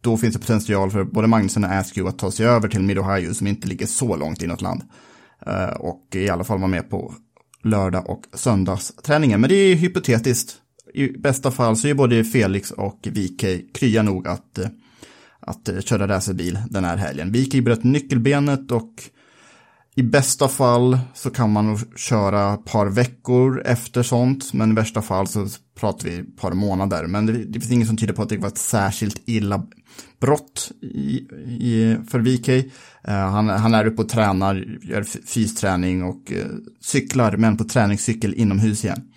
då 0.00 0.16
finns 0.16 0.34
det 0.34 0.40
potential 0.40 0.90
för 0.90 1.04
både 1.04 1.28
Magnusson 1.28 1.64
och 1.64 1.70
Askew 1.70 2.08
att 2.08 2.18
ta 2.18 2.30
sig 2.30 2.46
över 2.46 2.68
till 2.68 2.82
Mid-Ohio 2.82 3.34
som 3.34 3.46
inte 3.46 3.68
ligger 3.68 3.86
så 3.86 4.16
långt 4.16 4.42
inåt 4.42 4.60
land. 4.60 4.82
Eh, 5.46 5.70
och 5.70 6.06
i 6.14 6.28
alla 6.28 6.44
fall 6.44 6.58
vara 6.58 6.68
med 6.68 6.90
på 6.90 7.14
lördag 7.62 8.10
och 8.10 8.24
söndagsträningen. 8.34 9.40
Men 9.40 9.50
det 9.50 9.56
är 9.56 9.74
hypotetiskt. 9.74 10.56
I 10.94 11.08
bästa 11.08 11.50
fall 11.50 11.76
så 11.76 11.88
är 11.88 11.94
både 11.94 12.24
Felix 12.24 12.70
och 12.70 13.08
VK 13.10 13.44
krya 13.74 14.02
nog 14.02 14.28
att, 14.28 14.58
eh, 14.58 14.68
att 15.40 15.68
eh, 15.68 15.80
köra 15.80 16.08
racerbil 16.08 16.58
den 16.70 16.84
här 16.84 16.96
helgen. 16.96 17.32
VK 17.32 17.64
bröt 17.64 17.84
nyckelbenet 17.84 18.70
och 18.70 19.10
i 19.94 20.02
bästa 20.02 20.48
fall 20.48 20.98
så 21.14 21.30
kan 21.30 21.52
man 21.52 21.78
köra 21.96 22.54
ett 22.54 22.64
par 22.64 22.86
veckor 22.86 23.62
efter 23.66 24.02
sånt, 24.02 24.52
men 24.52 24.70
i 24.70 24.74
värsta 24.74 25.02
fall 25.02 25.26
så 25.26 25.48
pratar 25.80 26.08
vi 26.08 26.18
ett 26.18 26.36
par 26.36 26.52
månader. 26.52 27.06
Men 27.06 27.26
det, 27.26 27.32
det 27.32 27.60
finns 27.60 27.72
inget 27.72 27.86
som 27.88 27.96
tyder 27.96 28.14
på 28.14 28.22
att 28.22 28.28
det 28.28 28.36
var 28.38 28.48
ett 28.48 28.58
särskilt 28.58 29.22
illa 29.28 29.66
brott 30.20 30.70
i, 30.82 31.16
i, 31.60 31.96
för 32.08 32.18
VK. 32.20 32.48
Eh, 32.48 33.14
han, 33.14 33.48
han 33.48 33.74
är 33.74 33.86
uppe 33.86 34.02
och 34.02 34.08
tränar, 34.08 34.78
gör 34.82 35.02
fysträning 35.26 36.04
och 36.04 36.32
eh, 36.32 36.46
cyklar, 36.80 37.36
men 37.36 37.56
på 37.56 37.64
träningscykel 37.64 38.34
inomhus 38.34 38.84
igen. 38.84 39.12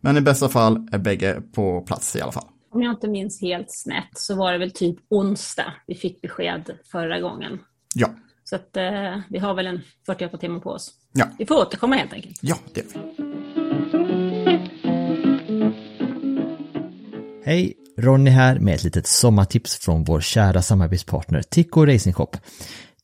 Men 0.00 0.16
i 0.16 0.20
bästa 0.20 0.48
fall 0.48 0.88
är 0.92 0.98
bägge 0.98 1.42
på 1.54 1.80
plats 1.80 2.16
i 2.16 2.20
alla 2.20 2.32
fall. 2.32 2.46
Om 2.70 2.82
jag 2.82 2.92
inte 2.94 3.08
minns 3.08 3.40
helt 3.40 3.66
snett 3.70 4.10
så 4.16 4.34
var 4.36 4.52
det 4.52 4.58
väl 4.58 4.70
typ 4.70 4.96
onsdag 5.08 5.72
vi 5.86 5.94
fick 5.94 6.20
besked 6.20 6.70
förra 6.92 7.20
gången. 7.20 7.58
Ja, 7.94 8.10
Så 8.44 8.56
att, 8.56 8.76
eh, 8.76 9.20
vi 9.28 9.38
har 9.38 9.54
väl 9.54 9.66
en 9.66 9.80
48 10.06 10.36
timmar 10.38 10.60
på 10.60 10.70
oss. 10.70 10.90
ja, 11.12 11.26
Vi 11.38 11.46
får 11.46 11.54
återkomma 11.54 11.96
helt 11.96 12.12
enkelt. 12.12 12.38
ja, 12.42 12.56
det 12.74 12.80
är 12.80 12.84
vi. 12.94 13.47
Hej! 17.48 17.74
Ronny 17.98 18.30
här 18.30 18.58
med 18.58 18.74
ett 18.74 18.84
litet 18.84 19.06
sommartips 19.06 19.76
från 19.76 20.04
vår 20.04 20.20
kära 20.20 20.62
samarbetspartner 20.62 21.42
Tico 21.42 21.86
Racing 21.86 22.14
Shop. 22.14 22.30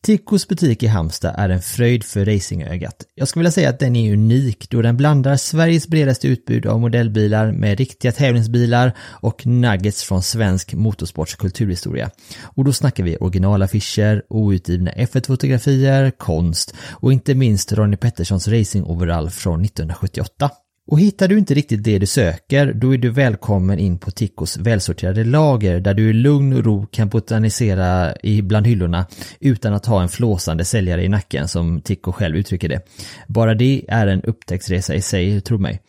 Ticos 0.03 0.49
butik 0.49 0.83
i 0.83 0.87
Halmstad 0.87 1.35
är 1.39 1.49
en 1.49 1.63
fröjd 1.63 2.05
för 2.05 2.25
racingögat. 2.25 2.97
Jag 3.15 3.29
skulle 3.29 3.41
vilja 3.41 3.53
säga 3.53 3.71
att 3.71 3.79
den 3.79 3.97
är 3.97 4.13
unik 4.13 4.71
då 4.71 4.83
den 4.83 4.97
blandar 4.97 5.37
Sveriges 5.37 5.89
bredaste 5.89 6.29
utbud 6.29 6.67
av 6.67 6.81
modellbilar 6.81 7.53
med 7.53 7.79
riktiga 7.79 8.13
tävlingsbilar 8.13 8.93
och 9.01 9.47
nuggets 9.47 10.05
från 10.05 10.23
svensk 10.23 10.75
motorsports 10.75 11.35
kulturhistoria. 11.35 12.11
Och 12.43 12.65
då 12.65 12.73
snackar 12.73 13.05
vi 13.05 13.17
originalaffischer, 13.17 14.23
outgivna 14.29 14.91
F1-fotografier, 14.91 16.11
konst 16.11 16.75
och 16.91 17.13
inte 17.13 17.35
minst 17.35 17.73
Ronny 17.73 17.97
Petterssons 17.97 18.49
racingoverall 18.49 19.31
från 19.31 19.65
1978. 19.65 20.51
Och 20.87 21.01
hittar 21.01 21.29
du 21.29 21.39
inte 21.39 21.55
riktigt 21.55 21.85
det 21.85 21.99
du 21.99 22.07
söker, 22.07 22.73
då 22.73 22.95
är 22.95 22.99
du 22.99 23.11
välkommen 23.11 23.79
in 23.79 23.99
på 23.99 24.11
Ticcos 24.11 24.57
välsorterade 24.57 25.25
lager 25.25 25.81
där 25.81 25.95
du 25.95 26.11
i 26.11 26.13
lugn 26.13 26.53
och 26.53 26.65
ro 26.65 26.87
kan 26.87 27.09
botanisera 27.09 28.17
i 28.23 28.43
bland 28.43 28.67
hyllorna 28.67 29.07
utan 29.41 29.75
att 29.75 29.87
ha 29.87 30.03
en 30.03 30.09
flåsande 30.09 30.65
säljare 30.65 31.05
i 31.05 31.09
nacken 31.09 31.49
som 31.49 31.81
Ticco 31.81 32.13
själv 32.13 32.37
uttrycker 32.37 32.69
det. 32.69 32.81
Bara 33.29 33.55
det 33.55 33.85
är 33.89 34.07
en 34.07 34.23
upptäcktsresa 34.23 34.95
i 34.95 35.01
sig, 35.01 35.41
tro 35.41 35.59
mig. 35.59 35.81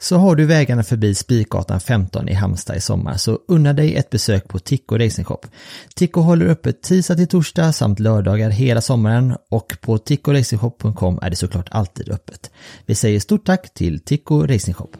Så 0.00 0.16
har 0.16 0.36
du 0.36 0.46
vägarna 0.46 0.82
förbi 0.82 1.14
Spikgatan 1.14 1.80
15 1.80 2.28
i 2.28 2.34
Halmstad 2.34 2.76
i 2.76 2.80
sommar 2.80 3.16
så 3.16 3.38
unna 3.48 3.72
dig 3.72 3.96
ett 3.96 4.10
besök 4.10 4.48
på 4.48 4.58
Tico 4.58 4.98
Racing 4.98 5.24
Shop. 5.24 5.40
Tico 5.94 6.20
håller 6.20 6.46
öppet 6.46 6.82
tisdag 6.82 7.14
till 7.14 7.28
torsdag 7.28 7.72
samt 7.72 8.00
lördagar 8.00 8.50
hela 8.50 8.80
sommaren 8.80 9.36
och 9.50 9.76
på 9.80 9.98
ticoracingshop.com 9.98 11.18
är 11.22 11.30
det 11.30 11.36
såklart 11.36 11.68
alltid 11.70 12.08
öppet. 12.08 12.50
Vi 12.86 12.94
säger 12.94 13.20
stort 13.20 13.46
tack 13.46 13.74
till 13.74 14.00
Tico 14.00 14.46
Racing 14.46 14.74
Shop. 14.74 14.90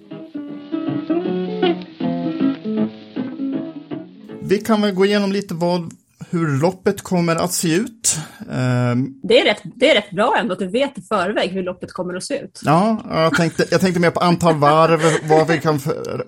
Vi 4.43 4.59
kan 4.59 4.83
väl 4.83 4.95
gå 4.95 5.07
igenom 5.07 5.33
lite 5.33 5.55
vad, 5.55 5.93
hur 6.35 6.61
loppet 6.61 7.03
kommer 7.03 7.37
att 7.37 7.53
se 7.53 7.75
ut. 7.75 8.19
Ehm, 8.53 9.15
Det 9.23 9.41
är, 9.41 9.45
rätt, 9.45 9.63
det 9.77 9.91
är 9.91 9.95
rätt 9.95 10.11
bra 10.11 10.37
ändå 10.41 10.53
att 10.53 10.59
du 10.59 10.67
vet 10.69 10.99
i 10.99 11.03
förväg 11.03 11.51
hur 11.51 11.63
loppet 11.63 11.93
kommer 11.93 12.15
att 12.15 12.25
se 12.25 12.39
ut. 12.39 12.61
Ja, 12.65 13.03
jag 13.11 13.35
tänkte, 13.35 13.65
jag 13.71 13.81
tänkte 13.81 14.01
mer 14.01 14.11
på 14.11 14.21
antal 14.21 14.55
varv, 14.59 15.01
vad 15.29 15.49
vi 15.49 15.61
kan 15.61 15.81
för, 15.81 16.25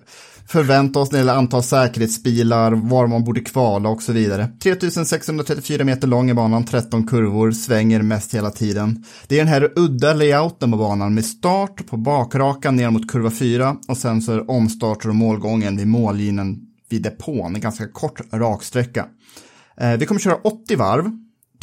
förvänta 0.49 1.01
oss 1.01 1.13
när 1.13 1.19
det 1.19 1.21
gäller 1.21 1.35
antal 1.39 1.63
säkerhetsbilar, 1.63 2.73
var 2.73 3.07
man 3.07 3.25
borde 3.25 3.41
kvala 3.41 3.89
och 3.89 4.03
så 4.03 4.13
vidare. 4.13 4.49
3634 4.63 5.85
meter 5.85 6.09
lång 6.09 6.31
är 6.31 6.35
banan, 6.35 6.65
13 6.65 7.07
kurvor, 7.07 7.53
svänger 7.53 8.03
mest 8.03 8.35
hela 8.35 8.51
tiden. 8.51 9.05
Det 9.27 9.35
är 9.35 9.39
den 9.39 9.49
här 9.49 9.73
udda 9.77 10.13
layouten 10.15 10.71
på 10.73 10.77
banan 10.79 11.15
med 11.15 11.25
start 11.25 11.87
på 11.87 11.97
bakrakan 11.97 12.77
ner 12.77 12.91
mot 12.91 13.11
kurva 13.11 13.31
4 13.31 13.77
och 13.89 13.97
sen 13.97 14.23
så 14.23 14.33
är 14.33 14.51
omstarter 14.51 15.09
och 15.09 15.15
målgången 15.15 15.77
vid 15.77 15.87
mållinjen 15.87 16.57
vid 16.89 17.03
depån, 17.03 17.55
en 17.55 17.61
ganska 17.61 17.89
kort 17.89 18.21
raksträcka. 18.33 19.07
Eh, 19.81 19.97
vi 19.99 20.07
kommer 20.07 20.21
köra 20.21 20.35
80 20.37 20.77
varv, 20.77 21.11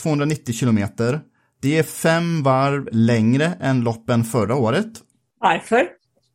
290 0.01 0.53
kilometer. 0.53 1.21
Det 1.61 1.77
är 1.77 1.83
fem 1.83 2.43
varv 2.43 2.89
längre 2.91 3.45
än 3.45 3.81
loppen 3.81 4.23
förra 4.23 4.55
året. 4.55 4.87
Varför? 5.39 5.87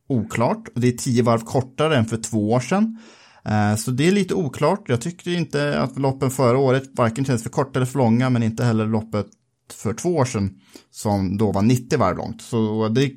Oklart. 0.09 0.69
Det 0.75 0.87
är 0.87 0.91
tio 0.91 1.23
varv 1.23 1.39
kortare 1.39 1.97
än 1.97 2.05
för 2.05 2.17
två 2.17 2.51
år 2.51 2.59
sedan. 2.59 2.97
Eh, 3.45 3.75
Så 3.75 3.91
det 3.91 4.07
är 4.07 4.11
lite 4.11 4.33
oklart. 4.33 4.83
Jag 4.89 5.01
tyckte 5.01 5.31
inte 5.31 5.79
att 5.81 5.99
loppen 5.99 6.31
förra 6.31 6.57
året 6.57 6.83
varken 6.93 7.25
känns 7.25 7.43
för 7.43 7.49
korta 7.49 7.79
eller 7.79 7.85
för 7.85 7.99
långa, 7.99 8.29
men 8.29 8.43
inte 8.43 8.63
heller 8.63 8.85
loppet 8.85 9.27
för 9.73 9.93
två 9.93 10.15
år 10.15 10.25
sedan 10.25 10.59
som 10.91 11.37
då 11.37 11.51
var 11.51 11.61
90 11.61 11.99
varv 11.99 12.17
långt. 12.17 12.41
Så 12.41 12.87
det, 12.89 13.11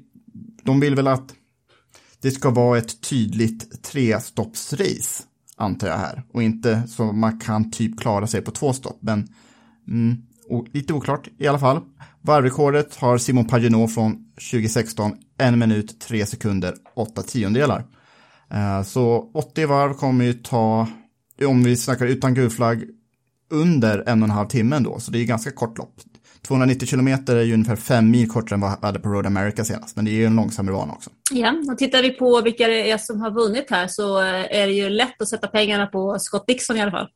de 0.62 0.80
vill 0.80 0.94
väl 0.94 1.06
att 1.06 1.34
det 2.22 2.30
ska 2.30 2.50
vara 2.50 2.78
ett 2.78 3.00
tydligt 3.10 3.82
trestoppsrace, 3.84 5.22
antar 5.62 5.88
jag 5.88 5.96
här. 5.98 6.22
Och 6.32 6.42
inte 6.42 6.82
så 6.88 7.12
man 7.12 7.38
kan 7.40 7.70
typ 7.70 8.00
klara 8.00 8.26
sig 8.26 8.40
på 8.42 8.50
två 8.50 8.72
stopp. 8.72 8.98
Men 9.00 9.28
mm, 9.88 10.16
o- 10.48 10.66
lite 10.72 10.92
oklart 10.92 11.28
i 11.38 11.46
alla 11.46 11.58
fall. 11.58 11.80
Varvrekordet 12.20 12.96
har 12.96 13.18
Simon 13.18 13.46
Pagenaud 13.46 13.90
från 13.94 14.12
2016, 14.50 15.12
en 15.38 15.58
minut, 15.58 16.00
tre 16.00 16.26
sekunder, 16.26 16.74
åtta 16.96 17.22
tiondelar. 17.22 17.84
Eh, 18.50 18.82
så 18.82 19.30
80 19.34 19.66
varv 19.66 19.94
kommer 19.94 20.24
ju 20.24 20.32
ta, 20.32 20.88
om 21.46 21.62
vi 21.62 21.76
snackar 21.76 22.06
utan 22.06 22.34
gulflagg, 22.34 22.84
under 23.50 24.04
en 24.06 24.22
och 24.22 24.28
en 24.28 24.34
halv 24.34 24.48
timme 24.48 24.76
ändå, 24.76 25.00
så 25.00 25.10
det 25.10 25.18
är 25.18 25.24
ganska 25.24 25.50
kort 25.50 25.78
lopp. 25.78 25.94
290 26.48 26.86
kilometer 26.86 27.36
är 27.36 27.42
ju 27.42 27.54
ungefär 27.54 27.76
fem 27.76 28.10
mil 28.10 28.28
kortare 28.28 28.54
än 28.54 28.60
vad 28.60 28.70
vi 28.80 28.86
hade 28.86 28.98
på 28.98 29.08
Road 29.08 29.26
America 29.26 29.64
senast, 29.64 29.96
men 29.96 30.04
det 30.04 30.10
är 30.10 30.14
ju 30.14 30.24
en 30.26 30.36
långsammare 30.36 30.74
bana 30.74 30.92
också. 30.92 31.10
Ja, 31.32 31.54
och 31.72 31.78
tittar 31.78 32.02
vi 32.02 32.10
på 32.10 32.40
vilka 32.42 32.66
det 32.68 32.90
är 32.90 32.98
som 32.98 33.20
har 33.20 33.30
vunnit 33.30 33.70
här 33.70 33.88
så 33.88 34.18
är 34.18 34.66
det 34.66 34.72
ju 34.72 34.88
lätt 34.90 35.22
att 35.22 35.28
sätta 35.28 35.46
pengarna 35.46 35.86
på 35.86 36.18
Scott 36.18 36.46
Dixon 36.46 36.76
i 36.76 36.80
alla 36.80 36.90
fall. 36.90 37.08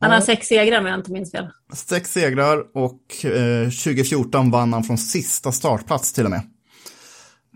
Han 0.00 0.10
Ja. 0.10 0.16
har 0.16 0.22
sex 0.22 0.46
segrar 0.46 0.80
om 0.80 0.86
jag 0.86 0.98
inte 0.98 1.12
minns 1.12 1.32
fel. 1.32 1.46
Sex 1.74 2.12
segrar 2.12 2.58
och 2.76 3.24
eh, 3.24 3.64
2014 3.70 4.50
vann 4.50 4.72
han 4.72 4.84
från 4.84 4.98
sista 4.98 5.52
startplats 5.52 6.12
till 6.12 6.24
och 6.24 6.30
med 6.30 6.42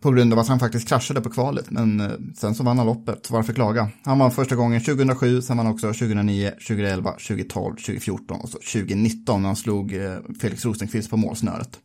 på 0.05 0.11
grund 0.11 0.33
av 0.33 0.39
att 0.39 0.49
han 0.49 0.59
faktiskt 0.59 0.89
kraschade 0.89 1.21
på 1.21 1.31
kvalet. 1.31 1.71
Men 1.71 2.01
eh, 2.01 2.11
sen 2.37 2.55
så 2.55 2.63
vann 2.63 2.79
han 2.79 2.87
loppet, 2.87 3.31
varför 3.31 3.53
klaga? 3.53 3.89
Han 4.05 4.19
vann 4.19 4.31
första 4.31 4.55
gången 4.55 4.81
2007, 4.81 5.43
sen 5.43 5.57
vann 5.57 5.67
han 5.67 5.75
också 5.75 5.87
2009, 5.87 6.51
2011, 6.51 7.11
2012, 7.11 7.77
2014 7.77 8.41
och 8.41 8.49
så 8.49 8.59
2019 8.59 9.43
när 9.43 9.49
han 9.49 9.57
slog 9.57 9.95
eh, 9.95 10.17
Felix 10.41 10.65
Rosenqvist 10.65 11.11
på 11.11 11.17
målsnöret. 11.17 11.79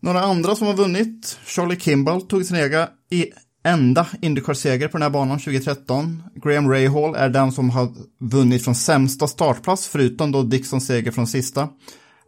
Några 0.00 0.20
andra 0.20 0.54
som 0.54 0.66
har 0.66 0.74
vunnit, 0.74 1.38
Charlie 1.46 1.80
Kimball 1.80 2.22
tog 2.22 2.44
sin 2.44 2.56
ega 2.56 2.88
i 3.10 3.26
enda 3.64 4.06
Indycar-seger 4.20 4.88
på 4.88 4.98
den 4.98 5.02
här 5.02 5.10
banan 5.10 5.38
2013. 5.38 6.22
Graham 6.44 6.70
Rahal 6.70 7.14
är 7.14 7.28
den 7.28 7.52
som 7.52 7.70
har 7.70 7.88
vunnit 8.20 8.64
från 8.64 8.74
sämsta 8.74 9.26
startplats, 9.26 9.88
förutom 9.88 10.32
då 10.32 10.42
Dixons 10.42 10.86
seger 10.86 11.10
från 11.10 11.26
sista. 11.26 11.68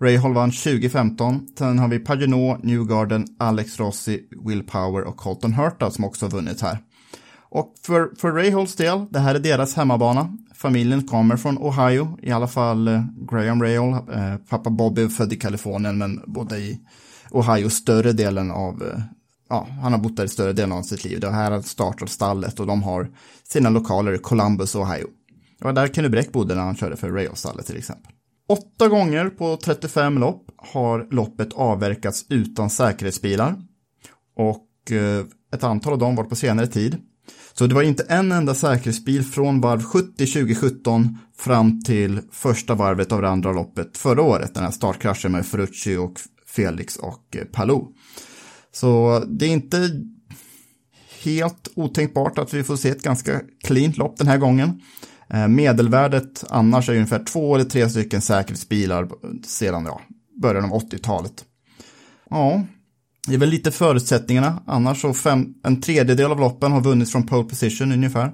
Rahal 0.02 0.34
vann 0.34 0.50
2015. 0.50 1.46
Sen 1.58 1.78
har 1.78 1.88
vi 1.88 1.98
Paginot, 1.98 2.62
Newgarden, 2.62 3.26
Alex 3.38 3.78
Rossi, 3.78 4.20
Will 4.44 4.62
Power 4.62 5.04
och 5.04 5.16
Colton 5.16 5.52
Hurta 5.52 5.90
som 5.90 6.04
också 6.04 6.26
har 6.26 6.30
vunnit 6.30 6.60
här. 6.60 6.78
Och 7.50 7.74
för, 7.82 8.10
för 8.18 8.32
Rahals 8.32 8.76
del, 8.76 9.06
det 9.10 9.18
här 9.18 9.34
är 9.34 9.38
deras 9.38 9.74
hemmabana. 9.74 10.36
Familjen 10.54 11.06
kommer 11.06 11.36
från 11.36 11.58
Ohio, 11.58 12.18
i 12.22 12.30
alla 12.30 12.48
fall 12.48 12.88
eh, 12.88 13.02
Graham 13.30 13.62
Rahal. 13.62 13.92
Eh, 13.92 14.36
pappa 14.48 14.70
Bobby 14.70 15.02
är 15.02 15.08
född 15.08 15.32
i 15.32 15.36
Kalifornien 15.36 15.98
men 15.98 16.22
bodde 16.26 16.58
i 16.58 16.80
Ohio 17.30 17.70
större 17.70 18.12
delen 18.12 18.50
av, 18.50 18.82
eh, 18.82 19.00
ja, 19.48 19.66
han 19.82 19.92
har 19.92 20.00
bott 20.00 20.16
där 20.16 20.24
i 20.24 20.28
större 20.28 20.52
delen 20.52 20.72
av 20.72 20.82
sitt 20.82 21.04
liv. 21.04 21.20
Det 21.20 21.30
här 21.30 21.50
har 21.50 21.62
startat 21.62 22.10
stallet 22.10 22.60
och 22.60 22.66
de 22.66 22.82
har 22.82 23.10
sina 23.48 23.70
lokaler 23.70 24.12
i 24.12 24.18
Columbus, 24.18 24.74
Ohio. 24.74 25.06
Det 25.58 25.64
var 25.64 25.72
där 25.72 25.88
Kenny 25.88 26.08
Bräck 26.08 26.32
bodde 26.32 26.54
när 26.54 26.62
han 26.62 26.76
körde 26.76 26.96
för 26.96 27.10
Rahal-stallet 27.10 27.66
till 27.66 27.76
exempel. 27.76 28.12
Åtta 28.50 28.88
gånger 28.88 29.30
på 29.30 29.56
35 29.56 30.18
lopp 30.18 30.46
har 30.56 31.08
loppet 31.10 31.52
avverkats 31.52 32.26
utan 32.28 32.70
säkerhetsbilar. 32.70 33.56
Och 34.36 34.92
eh, 34.92 35.24
ett 35.54 35.64
antal 35.64 35.92
av 35.92 35.98
dem 35.98 36.16
var 36.16 36.24
på 36.24 36.36
senare 36.36 36.66
tid. 36.66 36.96
Så 37.52 37.66
det 37.66 37.74
var 37.74 37.82
inte 37.82 38.02
en 38.02 38.32
enda 38.32 38.54
säkerhetsbil 38.54 39.24
från 39.24 39.60
varv 39.60 39.82
70 39.82 40.26
2017 40.26 41.18
fram 41.36 41.82
till 41.82 42.20
första 42.32 42.74
varvet 42.74 43.12
av 43.12 43.22
det 43.22 43.28
andra 43.28 43.52
loppet 43.52 43.98
förra 43.98 44.22
året. 44.22 44.54
Den 44.54 44.64
här 44.64 44.70
startkraschen 44.70 45.32
med 45.32 45.46
Ferrucci 45.46 45.96
och 45.96 46.20
Felix 46.46 46.96
och 46.96 47.36
eh, 47.36 47.44
Palou. 47.44 47.94
Så 48.72 49.24
det 49.28 49.46
är 49.46 49.50
inte 49.50 49.90
helt 51.22 51.68
otänkbart 51.74 52.38
att 52.38 52.54
vi 52.54 52.64
får 52.64 52.76
se 52.76 52.88
ett 52.88 53.02
ganska 53.02 53.40
cleant 53.64 53.96
lopp 53.96 54.16
den 54.16 54.28
här 54.28 54.38
gången. 54.38 54.80
Eh, 55.34 55.48
medelvärdet 55.48 56.44
annars 56.48 56.88
är 56.88 56.94
ungefär 56.94 57.24
två 57.24 57.54
eller 57.54 57.64
tre 57.64 57.88
stycken 57.88 58.20
säkerhetsbilar 58.20 59.08
sedan 59.46 59.84
ja, 59.84 60.00
början 60.42 60.64
av 60.64 60.70
80-talet. 60.70 61.44
Ja, 62.30 62.64
det 63.26 63.34
är 63.34 63.38
väl 63.38 63.48
lite 63.48 63.70
förutsättningarna. 63.70 64.62
Annars 64.66 65.00
så 65.00 65.14
fem, 65.14 65.54
en 65.64 65.80
tredjedel 65.80 66.30
av 66.30 66.40
loppen 66.40 66.72
har 66.72 66.80
vunnits 66.80 67.12
från 67.12 67.26
pole 67.26 67.48
position 67.48 67.92
ungefär. 67.92 68.32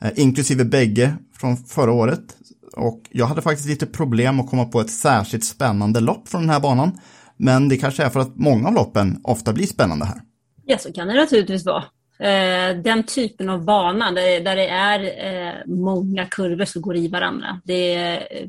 Eh, 0.00 0.10
inklusive 0.16 0.64
bägge 0.64 1.14
från 1.34 1.56
förra 1.56 1.92
året. 1.92 2.36
Och 2.76 3.02
jag 3.10 3.26
hade 3.26 3.42
faktiskt 3.42 3.68
lite 3.68 3.86
problem 3.86 4.40
att 4.40 4.50
komma 4.50 4.64
på 4.64 4.80
ett 4.80 4.90
särskilt 4.90 5.44
spännande 5.44 6.00
lopp 6.00 6.28
från 6.28 6.40
den 6.40 6.50
här 6.50 6.60
banan. 6.60 6.98
Men 7.36 7.68
det 7.68 7.76
kanske 7.76 8.04
är 8.04 8.10
för 8.10 8.20
att 8.20 8.36
många 8.36 8.68
av 8.68 8.74
loppen 8.74 9.20
ofta 9.24 9.52
blir 9.52 9.66
spännande 9.66 10.04
här. 10.04 10.20
Ja, 10.64 10.78
så 10.78 10.92
kan 10.92 11.08
det 11.08 11.14
naturligtvis 11.14 11.66
vara. 11.66 11.84
Eh, 12.20 12.76
den 12.82 13.02
typen 13.02 13.48
av 13.48 13.64
bana 13.64 14.10
där, 14.12 14.40
där 14.40 14.56
det 14.56 14.68
är 14.68 15.00
eh, 15.48 15.54
många 15.66 16.26
kurvor 16.26 16.64
som 16.64 16.82
går 16.82 16.96
i 16.96 17.08
varandra, 17.08 17.60
det 17.64 17.94
eh, 18.16 18.48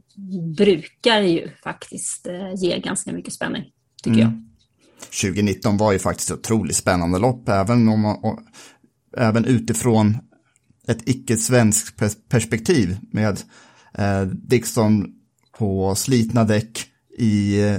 brukar 0.57 1.21
ju 1.21 1.49
faktiskt 1.63 2.27
ge 2.55 2.79
ganska 2.79 3.11
mycket 3.11 3.33
spänning, 3.33 3.63
tycker 4.03 4.21
Mm. 4.21 4.31
jag. 4.33 5.31
2019 5.33 5.77
var 5.77 5.91
ju 5.91 5.99
faktiskt 5.99 6.31
ett 6.31 6.37
otroligt 6.37 6.75
spännande 6.75 7.19
lopp, 7.19 7.49
även, 7.49 7.89
om 7.89 8.01
man, 8.01 8.17
och, 8.23 8.39
även 9.17 9.45
utifrån 9.45 10.17
ett 10.87 11.09
icke-svenskt 11.09 11.99
pers- 11.99 12.17
perspektiv 12.29 12.97
med 13.11 13.39
eh, 13.97 14.21
Dixon 14.21 15.07
på 15.57 15.95
slitna 15.95 16.43
däck 16.43 16.85
i 17.17 17.61
eh, 17.63 17.75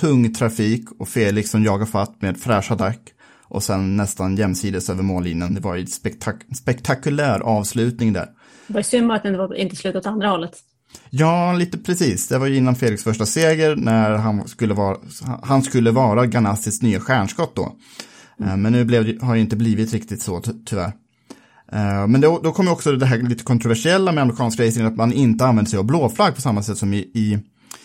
tung 0.00 0.34
trafik 0.34 0.90
och 0.98 1.08
Felix 1.08 1.50
som 1.50 1.64
jagar 1.64 1.86
fatt 1.86 2.22
med 2.22 2.38
fräscha 2.38 2.74
däck 2.74 3.00
och 3.48 3.62
sen 3.62 3.96
nästan 3.96 4.36
jämsides 4.36 4.90
över 4.90 5.02
mållinjen. 5.02 5.54
Det 5.54 5.60
var 5.60 5.74
ju 5.74 5.80
en 5.80 5.86
spektak- 5.86 6.54
spektakulär 6.56 7.40
avslutning 7.40 8.12
där. 8.12 8.26
Det 8.66 8.74
var 8.74 8.82
synd 8.82 9.12
att 9.12 9.22
det 9.22 9.56
inte 9.60 9.76
slutade 9.76 9.98
åt 9.98 10.06
andra 10.06 10.28
hållet. 10.28 10.52
Ja, 11.10 11.52
lite 11.52 11.78
precis. 11.78 12.28
Det 12.28 12.38
var 12.38 12.46
ju 12.46 12.56
innan 12.56 12.74
Felix 12.76 13.04
första 13.04 13.26
seger 13.26 13.76
när 13.76 14.10
han 14.10 14.48
skulle 14.48 14.74
vara, 14.74 14.96
han 15.42 15.62
skulle 15.62 15.90
vara 15.90 16.26
Ganassis 16.26 16.82
nya 16.82 17.00
stjärnskott 17.00 17.56
då. 17.56 17.76
Eh, 18.40 18.56
Men 18.56 18.72
nu 18.72 18.84
blev, 18.84 19.22
har 19.22 19.34
det 19.34 19.40
inte 19.40 19.56
blivit 19.56 19.92
riktigt 19.92 20.22
så 20.22 20.40
ty- 20.40 20.52
tyvärr. 20.66 20.92
Eh, 21.72 22.06
Men 22.06 22.20
då, 22.20 22.40
då 22.42 22.52
kommer 22.52 22.72
också 22.72 22.92
det 22.92 23.06
här 23.06 23.18
lite 23.18 23.44
kontroversiella 23.44 24.12
med 24.12 24.22
amerikansk 24.22 24.60
racing, 24.60 24.86
att 24.86 24.96
man 24.96 25.12
inte 25.12 25.46
använder 25.46 25.70
sig 25.70 25.78
av 25.78 25.84
blåflagg 25.84 26.34
på 26.34 26.40
samma 26.40 26.62
sätt 26.62 26.78
som 26.78 26.94
i, 26.94 26.98
i 26.98 27.38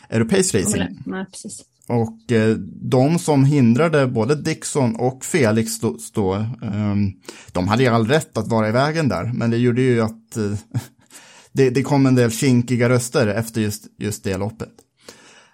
europeisk 0.09 0.55
racing. 0.55 0.83
Nej, 1.05 1.25
precis. 1.31 1.61
Och 1.91 2.31
eh, 2.31 2.55
de 2.81 3.19
som 3.19 3.45
hindrade 3.45 4.07
både 4.07 4.35
Dixon 4.35 4.95
och 4.95 5.25
Felix 5.25 5.79
då, 5.79 5.97
då 6.13 6.33
ehm, 6.61 7.11
de 7.51 7.67
hade 7.67 7.83
ju 7.83 7.89
all 7.89 8.07
rätt 8.07 8.37
att 8.37 8.47
vara 8.47 8.69
i 8.69 8.71
vägen 8.71 9.07
där, 9.07 9.31
men 9.33 9.49
det 9.49 9.57
gjorde 9.57 9.81
ju 9.81 10.01
att 10.01 10.37
eh, 10.37 10.53
det, 11.51 11.69
det 11.69 11.83
kom 11.83 12.05
en 12.05 12.15
del 12.15 12.31
kinkiga 12.31 12.89
röster 12.89 13.27
efter 13.27 13.61
just, 13.61 13.83
just 13.97 14.23
det 14.23 14.37
loppet. 14.37 14.69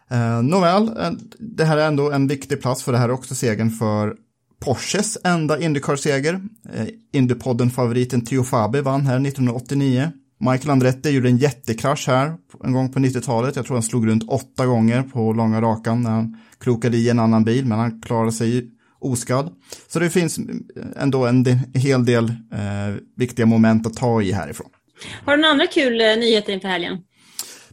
Eh, 0.10 0.42
nåväl, 0.42 0.92
det 1.40 1.66
här 1.66 1.78
är 1.78 1.88
ändå 1.88 2.12
en 2.12 2.28
viktig 2.28 2.62
plats 2.62 2.84
för 2.84 2.92
det 2.92 2.98
här 2.98 3.10
är 3.10 3.14
också 3.14 3.36
segern 3.36 3.72
för 3.72 4.16
Porsches 4.60 5.18
enda 5.24 5.60
Indycar-seger. 5.60 6.42
Eh, 6.74 6.88
Indypodden-favoriten 7.14 8.26
Theo 8.26 8.44
Fabi 8.44 8.82
vann 8.82 9.06
här 9.06 9.20
1989. 9.20 10.12
Michael 10.40 10.70
Andretti 10.70 11.10
gjorde 11.10 11.30
en 11.30 11.38
jättekrasch 11.38 12.08
här 12.08 12.34
en 12.64 12.74
gång 12.74 12.94
på 12.94 13.00
90-talet. 13.00 13.56
Jag 13.56 13.66
tror 13.66 13.76
han 13.76 13.84
slog 13.84 14.08
runt 14.08 14.24
åtta 14.28 14.66
gånger 14.66 15.04
på 15.04 15.34
långa 15.34 15.62
rakan 15.62 16.02
när 16.02 16.10
han 16.10 16.38
krokade 16.60 16.98
i 16.98 17.10
en 17.10 17.20
annan 17.20 17.44
bil, 17.44 17.66
men 17.66 17.80
han 17.80 18.02
klarade 18.02 18.32
sig 18.32 18.72
oskadd. 19.00 19.54
Så 19.88 20.00
det 20.00 20.10
finns 20.10 20.40
ändå 20.96 21.26
en 21.26 21.46
hel 21.74 22.06
del 22.06 22.30
eh, 22.30 22.96
viktiga 23.16 23.46
moment 23.46 23.88
att 23.88 23.94
ta 23.94 24.22
i 24.22 24.32
härifrån. 24.32 24.70
Har 25.26 25.36
du 25.38 25.42
några 25.42 25.52
andra 25.52 25.68
kul 25.68 26.02
eh, 26.02 26.08
nyheter 26.08 26.54
inför 26.54 26.68
helgen? 26.68 26.98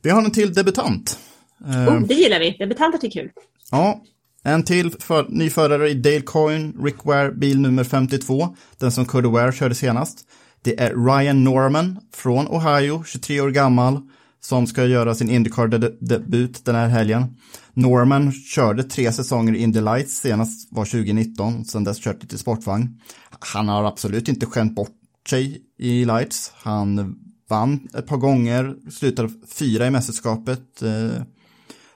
Vi 0.03 0.11
har 0.11 0.23
en 0.23 0.31
till 0.31 0.55
debutant. 0.55 1.19
Eh, 1.67 1.95
Oh, 1.95 2.01
det 2.01 2.15
gillar 2.15 2.41
vi. 2.41 2.57
Debutanter 2.59 3.07
är 3.07 3.11
kul. 3.11 3.31
Ja, 3.71 4.03
en 4.43 4.63
till 4.63 4.91
för, 4.91 5.27
ny 5.29 5.51
förare 5.51 5.91
i 5.91 5.95
Dale 5.95 6.21
Coyne, 6.21 6.73
Rick 6.83 7.05
Ware, 7.05 7.33
bil 7.33 7.61
nummer 7.61 7.85
52, 7.85 8.57
den 8.79 8.93
som 8.93 9.05
Cody 9.05 9.29
Ware 9.29 9.53
körde 9.53 9.75
senast. 9.75 10.19
Det 10.65 10.81
är 10.81 10.95
Ryan 10.95 11.45
Norman 11.45 11.99
från 12.13 12.49
Ohio, 12.49 13.05
23 13.07 13.41
år 13.41 13.51
gammal, 13.51 14.01
som 14.41 14.67
ska 14.67 14.87
göra 14.87 15.15
sin 15.15 15.31
Indycar-debut 15.31 16.65
den 16.65 16.75
här 16.75 16.89
helgen. 16.89 17.37
Norman 17.75 18.33
körde 18.33 18.85
tre 18.85 19.13
säsonger 19.13 19.55
i 19.55 19.59
Indy 19.59 19.81
Lights, 19.81 20.21
senast 20.21 20.69
var 20.73 20.85
2019, 20.85 21.65
sen 21.65 21.85
dess 21.85 21.99
kört 22.01 22.23
lite 22.23 22.39
sportvagn. 22.39 23.01
Han 23.39 23.69
har 23.69 23.85
absolut 23.85 24.29
inte 24.29 24.47
skämt 24.47 24.75
bort 24.75 24.97
sig 25.29 25.63
i 25.79 26.05
Lights. 26.05 26.53
Han 26.57 27.17
vann 27.49 27.89
ett 27.99 28.07
par 28.07 28.17
gånger, 28.17 28.77
slutade 28.91 29.29
fyra 29.49 29.87
i 29.87 29.91
mästerskapet, 29.91 30.83
eh, 30.83 31.23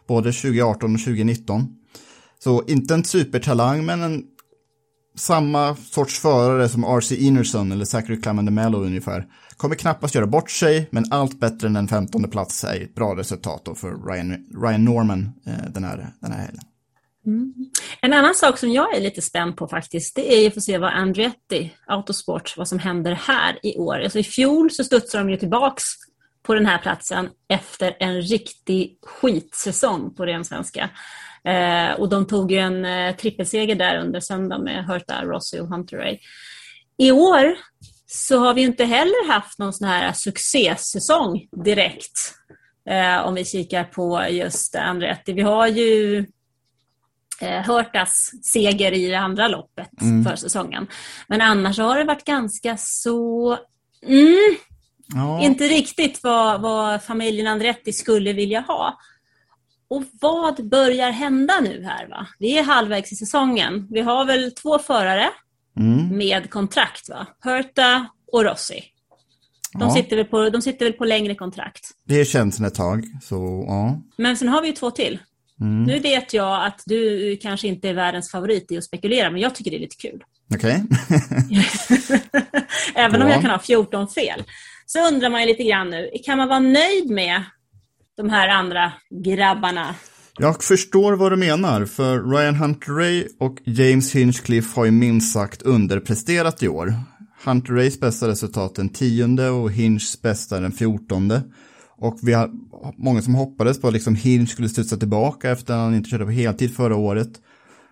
både 0.09 0.33
2018 0.33 0.95
och 0.95 1.01
2019. 1.01 1.67
Så 2.39 2.65
inte 2.67 2.95
en 2.95 3.05
supertalang, 3.05 3.87
men 3.87 4.03
en 4.03 4.23
samma 5.19 5.77
sorts 5.77 6.19
förare 6.19 6.69
som 6.69 6.85
RC 6.85 7.17
Inerson 7.17 7.73
eller 7.73 7.85
Zachary 7.85 8.21
Clement 8.21 8.53
Mello 8.53 8.79
ungefär. 8.79 9.27
Kommer 9.57 9.75
knappast 9.75 10.15
göra 10.15 10.27
bort 10.27 10.51
sig, 10.51 10.89
men 10.91 11.05
allt 11.11 11.41
bättre 11.41 11.69
än 11.69 11.77
en 11.77 11.89
femtonde 11.89 12.29
plats 12.29 12.65
är 12.65 12.83
ett 12.83 12.95
bra 12.95 13.17
resultat 13.17 13.63
då 13.65 13.75
för 13.75 14.11
Ryan, 14.11 14.47
Ryan 14.63 14.85
Norman 14.85 15.33
eh, 15.47 15.71
den, 15.71 15.85
här, 15.85 16.13
den 16.21 16.33
här 16.33 16.41
helgen. 16.41 16.63
Mm. 17.27 17.55
En 18.01 18.13
annan 18.13 18.35
sak 18.35 18.59
som 18.59 18.73
jag 18.73 18.97
är 18.97 19.01
lite 19.01 19.23
spänd 19.23 19.57
på 19.57 19.69
faktiskt, 19.69 20.15
det 20.15 20.35
är 20.35 20.41
ju 20.41 20.47
att 20.47 20.55
få 20.55 20.61
se 20.61 20.79
vad 20.79 20.93
Andretti 20.93 21.75
Autosport, 21.87 22.55
vad 22.57 22.69
som 22.69 22.79
händer 22.79 23.13
här 23.13 23.59
i 23.63 23.79
år. 23.79 24.01
Alltså 24.01 24.19
i 24.19 24.25
fjol 24.25 24.71
så 24.71 24.85
studsade 24.85 25.25
de 25.25 25.31
ju 25.31 25.37
tillbaks 25.37 25.85
på 26.49 26.55
den 26.55 26.67
här 26.67 26.79
platsen 26.79 27.31
efter 27.49 27.97
en 28.01 28.23
riktig 28.23 28.99
skitsäsong 29.03 30.15
på 30.15 30.27
ren 30.27 30.45
svenska. 30.45 30.91
Eh, 31.45 31.91
och 32.01 32.09
de 32.09 32.27
tog 32.27 32.53
ju 32.53 32.59
en 32.59 32.85
eh, 32.85 33.17
trippelseger 33.17 33.75
där 33.75 33.99
under 33.99 34.21
söndag 34.21 34.59
med 34.59 34.85
Hurta, 34.85 35.25
Rossi 35.25 35.61
och 35.61 35.69
Hunter 35.69 36.19
I 36.97 37.11
år 37.13 37.57
så 38.07 38.39
har 38.39 38.55
vi 38.55 38.63
inte 38.63 38.85
heller 38.85 39.33
haft 39.33 39.59
någon 39.59 39.73
sån 39.73 39.89
här 39.89 40.13
succésäsong 40.13 41.49
direkt. 41.65 42.35
Eh, 42.91 43.27
om 43.27 43.35
vi 43.35 43.45
kikar 43.45 43.85
på 43.85 44.27
just 44.31 44.75
Andretti. 44.75 45.33
Vi 45.33 45.43
har 45.43 45.67
ju 45.67 46.19
eh, 47.41 47.67
Hurtas 47.67 48.31
seger 48.43 48.93
i 48.93 49.07
det 49.07 49.19
andra 49.19 49.49
loppet 49.49 49.91
för 50.27 50.37
säsongen. 50.37 50.87
Men 51.27 51.41
annars 51.41 51.79
har 51.79 51.99
det 51.99 52.05
varit 52.05 52.25
ganska 52.25 52.77
så... 52.77 53.59
Mm, 54.03 54.57
Ja, 55.15 55.43
inte 55.43 55.65
riktigt 55.65 56.23
vad, 56.23 56.61
vad 56.61 57.03
familjen 57.03 57.47
Andretti 57.47 57.93
skulle 57.93 58.33
vilja 58.33 58.61
ha. 58.61 58.99
Och 59.91 60.03
vad 60.21 60.69
börjar 60.69 61.11
hända 61.11 61.61
nu 61.61 61.85
här? 61.85 62.09
va? 62.09 62.27
Vi 62.39 62.59
är 62.59 62.63
halvvägs 62.63 63.13
i 63.13 63.17
säsongen. 63.17 63.87
Vi 63.91 64.01
har 64.01 64.25
väl 64.25 64.53
två 64.53 64.79
förare 64.79 65.29
med 66.13 66.51
kontrakt 66.51 67.09
va? 67.09 67.27
Herta 67.45 68.07
och 68.33 68.45
Rossi. 68.45 68.85
De, 69.73 69.81
Ja. 69.83 69.95
sitter 69.95 70.17
väl 70.17 70.25
på, 70.25 70.51
de 70.51 70.63
sitter 70.63 70.85
väl 70.85 70.93
på 70.93 71.05
längre 71.05 71.35
kontrakt. 71.35 71.91
Det 72.05 72.25
känns 72.25 72.57
sedan 72.57 72.65
ett 72.67 72.75
tag, 72.75 73.05
så 73.23 73.65
ja. 73.69 74.03
Men 74.17 74.37
sen 74.37 74.49
har 74.49 74.63
vi 74.63 74.69
ju 74.69 74.75
två 74.75 74.91
till. 74.91 75.19
Mm. 75.61 75.83
Nu 75.85 75.99
vet 75.99 76.33
jag 76.35 76.67
att 76.67 76.83
du 76.87 77.37
kanske 77.43 77.69
inte 77.69 77.89
är 77.89 77.95
världens 77.95 78.31
favorit 78.31 78.73
i 78.73 78.79
att 78.79 78.85
spekulera, 78.85 79.31
men 79.31 79.41
jag 79.41 79.55
tycker 79.55 79.71
det 79.71 79.77
är 79.77 79.81
lite 79.81 79.97
kul. 79.97 80.25
Okej. 80.55 80.83
Även 82.95 83.23
om 83.23 83.29
Ja. 83.29 83.35
jag 83.35 83.43
kan 83.43 83.51
ha 83.51 83.59
14 83.59 84.09
fel. 84.09 84.43
Så 84.91 85.09
undrar 85.09 85.31
man 85.31 85.41
ju 85.41 85.47
lite 85.47 85.65
grann 85.65 85.91
nu, 85.91 86.11
kan 86.25 86.39
man 86.39 86.49
vara 86.49 86.61
nöjd 86.61 87.11
med 87.11 87.45
de 88.17 88.31
här 88.31 88.49
andra 88.49 88.93
grabbarna? 89.25 89.95
Jag 90.39 90.63
förstår 90.63 91.13
vad 91.13 91.33
du 91.33 91.37
menar, 91.37 91.85
för 91.85 92.23
Ryan 92.23 92.55
Hunter 92.55 92.93
Ray 92.93 93.27
och 93.41 93.59
James 93.65 94.15
Hinchcliffe 94.15 94.81
har 94.81 94.85
ju 94.85 94.91
minst 94.91 95.33
sagt 95.33 95.63
underpresterat 95.63 96.63
i 96.63 96.69
år. 96.69 96.95
Hunter 97.45 97.73
Rays 97.73 98.01
bästa 98.01 98.29
resultat 98.29 98.75
den 98.75 98.89
tionde 98.89 99.49
och 99.51 99.73
Hinchs 99.73 100.23
bästa 100.23 100.61
den 100.61 100.73
fjortonde. 100.73 101.43
Och 101.97 102.19
vi 102.23 102.33
har 102.33 102.51
många 102.97 103.23
som 103.23 103.35
hoppades 103.35 103.81
på 103.81 103.89
att 103.89 103.95
liksom 103.95 104.15
Hinch 104.15 104.51
skulle 104.51 104.69
studsa 104.69 104.97
tillbaka 104.97 105.51
efter 105.51 105.75
att 105.75 105.81
han 105.81 105.95
inte 105.95 106.11
körde 106.11 106.25
på 106.25 106.31
heltid 106.31 106.77
förra 106.77 106.97
året. 106.97 107.31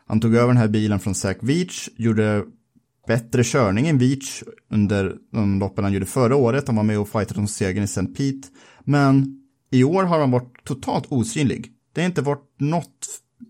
Han 0.09 0.20
tog 0.20 0.35
över 0.35 0.48
den 0.48 0.56
här 0.56 0.68
bilen 0.68 1.00
från 1.00 1.14
Zach 1.14 1.37
Veach, 1.40 1.88
gjorde 1.96 2.44
bättre 3.06 3.44
körning 3.44 3.88
än 3.88 3.98
Veach 3.98 4.42
under 4.70 5.16
de 5.32 5.58
loppen 5.58 5.84
han 5.84 5.92
gjorde 5.92 6.06
förra 6.06 6.36
året. 6.36 6.66
Han 6.66 6.76
var 6.76 6.82
med 6.82 6.98
och 6.98 7.08
fightade 7.08 7.40
om 7.40 7.48
segern 7.48 7.82
i 7.82 7.84
St. 7.84 8.06
Pete. 8.06 8.48
Men 8.84 9.40
i 9.70 9.84
år 9.84 10.02
har 10.04 10.20
han 10.20 10.30
varit 10.30 10.64
totalt 10.64 11.06
osynlig. 11.08 11.72
Det 11.92 12.00
har 12.00 12.06
inte 12.06 12.22
varit 12.22 12.60
något, 12.60 13.06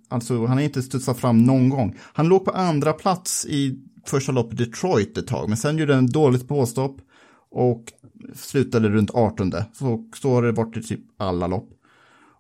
alltså 0.08 0.46
han 0.46 0.56
har 0.56 0.64
inte 0.64 0.82
studsat 0.82 1.18
fram 1.18 1.44
någon 1.44 1.68
gång. 1.68 1.96
Han 2.00 2.28
låg 2.28 2.44
på 2.44 2.50
andra 2.50 2.92
plats 2.92 3.46
i 3.46 3.78
första 4.06 4.32
loppet 4.32 4.60
i 4.60 4.64
Detroit 4.64 5.18
ett 5.18 5.26
tag, 5.26 5.48
men 5.48 5.56
sen 5.56 5.78
gjorde 5.78 5.94
han 5.94 6.06
dåligt 6.06 6.48
påstopp 6.48 6.96
och 7.50 7.92
slutade 8.34 8.88
runt 8.88 9.10
18. 9.14 9.52
Så, 9.72 10.10
så 10.14 10.34
har 10.34 10.42
det 10.42 10.52
varit 10.52 10.76
i 10.76 10.82
typ 10.82 11.00
alla 11.16 11.46
lopp. 11.46 11.68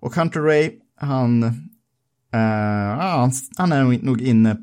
Och 0.00 0.14
Hunter 0.14 0.40
Ray, 0.40 0.70
han, 0.96 1.42
eh, 1.42 1.50
han, 2.98 3.32
han 3.56 3.72
är 3.72 4.04
nog 4.04 4.20
inne 4.22 4.56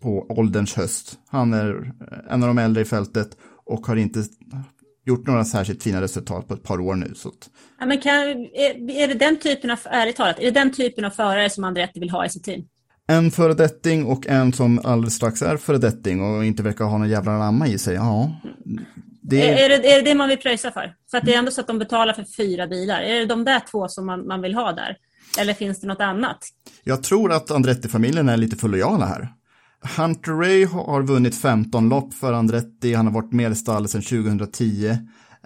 på 0.00 0.26
ålderns 0.28 0.74
höst. 0.74 1.18
Han 1.28 1.54
är 1.54 1.92
en 2.30 2.42
av 2.42 2.48
de 2.48 2.58
äldre 2.58 2.82
i 2.82 2.84
fältet 2.84 3.28
och 3.66 3.86
har 3.86 3.96
inte 3.96 4.24
gjort 5.06 5.26
några 5.26 5.44
särskilt 5.44 5.82
fina 5.82 6.00
resultat 6.00 6.48
på 6.48 6.54
ett 6.54 6.62
par 6.62 6.80
år 6.80 6.94
nu. 6.94 7.12
Så 7.14 7.32
Ja, 7.80 7.86
men 7.86 7.98
kan, 7.98 8.14
är, 8.14 8.90
är 8.90 9.08
det 9.08 9.14
den 9.14 9.36
typen 9.36 9.70
av, 9.70 9.78
ärligt 9.84 10.16
talat, 10.16 10.38
är 10.38 10.44
det 10.44 10.50
den 10.50 10.72
typen 10.72 11.04
av 11.04 11.10
förare 11.10 11.50
som 11.50 11.64
Andretti 11.64 12.00
vill 12.00 12.10
ha 12.10 12.26
i 12.26 12.28
sitt 12.28 12.44
team? 12.44 12.64
En 13.06 13.30
föredetting 13.30 14.06
och 14.06 14.26
en 14.26 14.52
som 14.52 14.80
alldeles 14.84 15.14
strax 15.14 15.42
är 15.42 15.56
föredetting 15.56 16.22
och 16.22 16.44
inte 16.44 16.62
verkar 16.62 16.84
ha 16.84 16.98
någon 16.98 17.08
jävla 17.08 17.38
namma 17.38 17.68
i 17.68 17.78
sig. 17.78 17.94
Ja, 17.94 18.40
det 19.22 19.48
Är, 19.48 19.64
är, 19.64 19.68
det, 19.68 19.92
är 19.92 20.02
det 20.02 20.10
det 20.10 20.14
man 20.14 20.28
vill 20.28 20.38
pröjsa 20.38 20.70
för? 20.70 20.94
För 21.10 21.18
att 21.18 21.24
det 21.24 21.34
är 21.34 21.38
ändå 21.38 21.50
så 21.50 21.60
att 21.60 21.66
de 21.66 21.78
betalar 21.78 22.12
för 22.12 22.24
fyra 22.36 22.66
bilar. 22.66 23.00
Är 23.00 23.18
det 23.18 23.26
de 23.26 23.44
där 23.44 23.62
två 23.70 23.88
som 23.88 24.06
man, 24.06 24.26
man 24.26 24.42
vill 24.42 24.54
ha 24.54 24.72
där? 24.72 24.96
Eller 25.38 25.54
finns 25.54 25.80
det 25.80 25.86
något 25.86 26.00
annat? 26.00 26.38
Jag 26.84 27.02
tror 27.02 27.32
att 27.32 27.50
Andretti-familjen 27.50 28.28
är 28.28 28.36
lite 28.36 28.56
för 28.56 28.68
lojala 28.68 29.06
här. 29.06 29.28
Hunter 29.82 30.32
Ray 30.32 30.64
har 30.64 31.02
vunnit 31.02 31.34
15 31.34 31.88
lopp 31.88 32.14
för 32.14 32.32
Andretti, 32.32 32.94
han 32.94 33.06
har 33.06 33.12
varit 33.14 33.32
med 33.32 33.52
i 33.52 33.54
stallet 33.54 33.90
sedan 33.90 34.02
2010. 34.02 34.88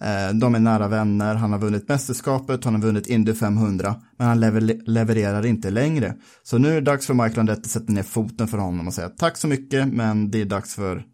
Eh, 0.01 0.35
de 0.35 0.55
är 0.55 0.59
nära 0.59 0.89
vänner, 0.89 1.35
han 1.35 1.53
har 1.53 1.59
vunnit 1.59 1.89
mästerskapet, 1.89 2.65
han 2.65 2.75
har 2.75 2.83
vunnit 2.83 3.07
Indy 3.07 3.35
500, 3.35 3.95
men 4.19 4.27
han 4.27 4.41
levererar 4.87 5.47
inte 5.47 5.71
längre. 5.71 6.15
Så 6.43 6.59
nu 6.59 6.69
är 6.69 6.75
det 6.75 6.81
dags 6.81 7.07
för 7.07 7.15
Michael 7.15 7.39
Andretti 7.39 7.61
att 7.61 7.71
sätta 7.71 7.93
ner 7.93 8.03
foten 8.03 8.49
för 8.49 8.59
honom 8.59 8.87
och 8.87 8.95
säga 8.95 9.09
tack 9.09 9.37
så 9.37 9.49
mycket, 9.49 9.89
men 9.89 10.31
det 10.31 10.41
är 10.41 10.45
dags 10.45 10.75
för 10.75 11.05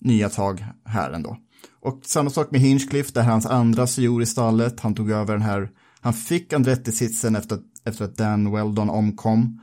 nya 0.00 0.28
tag 0.28 0.64
här 0.84 1.10
ändå. 1.10 1.36
Och 1.80 2.00
samma 2.04 2.30
sak 2.30 2.50
med 2.50 2.60
Hinchcliffe, 2.60 3.10
det 3.14 3.20
här 3.20 3.28
är 3.28 3.32
hans 3.32 3.46
andra 3.46 3.86
sejour 3.86 4.22
i 4.22 4.26
stallet, 4.26 4.80
han 4.80 4.94
tog 4.94 5.10
över 5.10 5.32
den 5.32 5.42
här, 5.42 5.68
han 6.00 6.12
fick 6.12 6.52
Andretti-sitsen 6.52 7.36
efter, 7.36 7.58
efter 7.84 8.04
att 8.04 8.16
Dan 8.16 8.52
Weldon 8.52 8.90
omkom. 8.90 9.60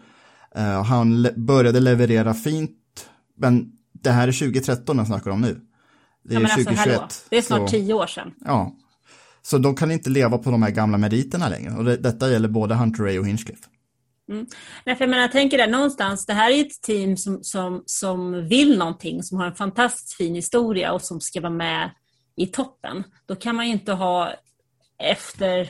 Eh, 0.55 0.83
han 0.83 1.27
började 1.35 1.79
leverera 1.79 2.33
fint, 2.33 2.71
men 3.35 3.71
det 3.91 4.09
här 4.09 4.27
är 4.27 4.31
2013 4.31 4.97
jag 4.97 5.07
snackar 5.07 5.31
om 5.31 5.41
nu. 5.41 5.61
Det 6.23 6.33
är 6.33 6.33
Ja, 6.33 6.39
men 6.39 6.51
alltså, 6.51 6.57
2021. 6.57 6.95
hallå, 6.95 7.07
det 7.29 7.37
är 7.37 7.41
snart 7.41 7.59
så, 7.59 7.67
tio 7.67 7.93
år 7.93 8.07
sedan. 8.07 8.33
Ja. 8.45 8.75
Så 9.41 9.57
de 9.57 9.75
kan 9.75 9.91
inte 9.91 10.09
leva 10.09 10.37
på 10.37 10.51
de 10.51 10.63
här 10.63 10.71
gamla 10.71 10.97
meriterna 10.97 11.49
längre. 11.49 11.71
Och 11.71 11.85
det, 11.85 11.97
detta 11.97 12.31
gäller 12.31 12.47
både 12.47 12.75
Hunter 12.75 13.03
Ray 13.03 13.19
och 13.19 13.27
Hinchcliffe. 13.27 13.69
Nej, 14.27 14.95
för 14.95 15.03
jag, 15.03 15.09
menar, 15.09 15.21
jag 15.21 15.31
tänker 15.31 15.57
där 15.57 15.67
någonstans, 15.67 16.25
det 16.25 16.33
här 16.33 16.51
är 16.51 16.61
ett 16.61 16.81
team 16.81 17.17
som, 17.17 17.43
som, 17.43 17.83
som 17.85 18.47
vill 18.47 18.77
någonting, 18.77 19.23
som 19.23 19.37
har 19.37 19.45
en 19.45 19.55
fantastiskt 19.55 20.13
fin 20.13 20.35
historia 20.35 20.93
och 20.93 21.01
som 21.01 21.21
ska 21.21 21.41
vara 21.41 21.53
med 21.53 21.91
i 22.35 22.47
toppen. 22.47 23.03
Då 23.25 23.35
kan 23.35 23.55
man 23.55 23.65
ju 23.65 23.71
inte 23.71 23.93
ha 23.93 24.33
efter, 24.97 25.69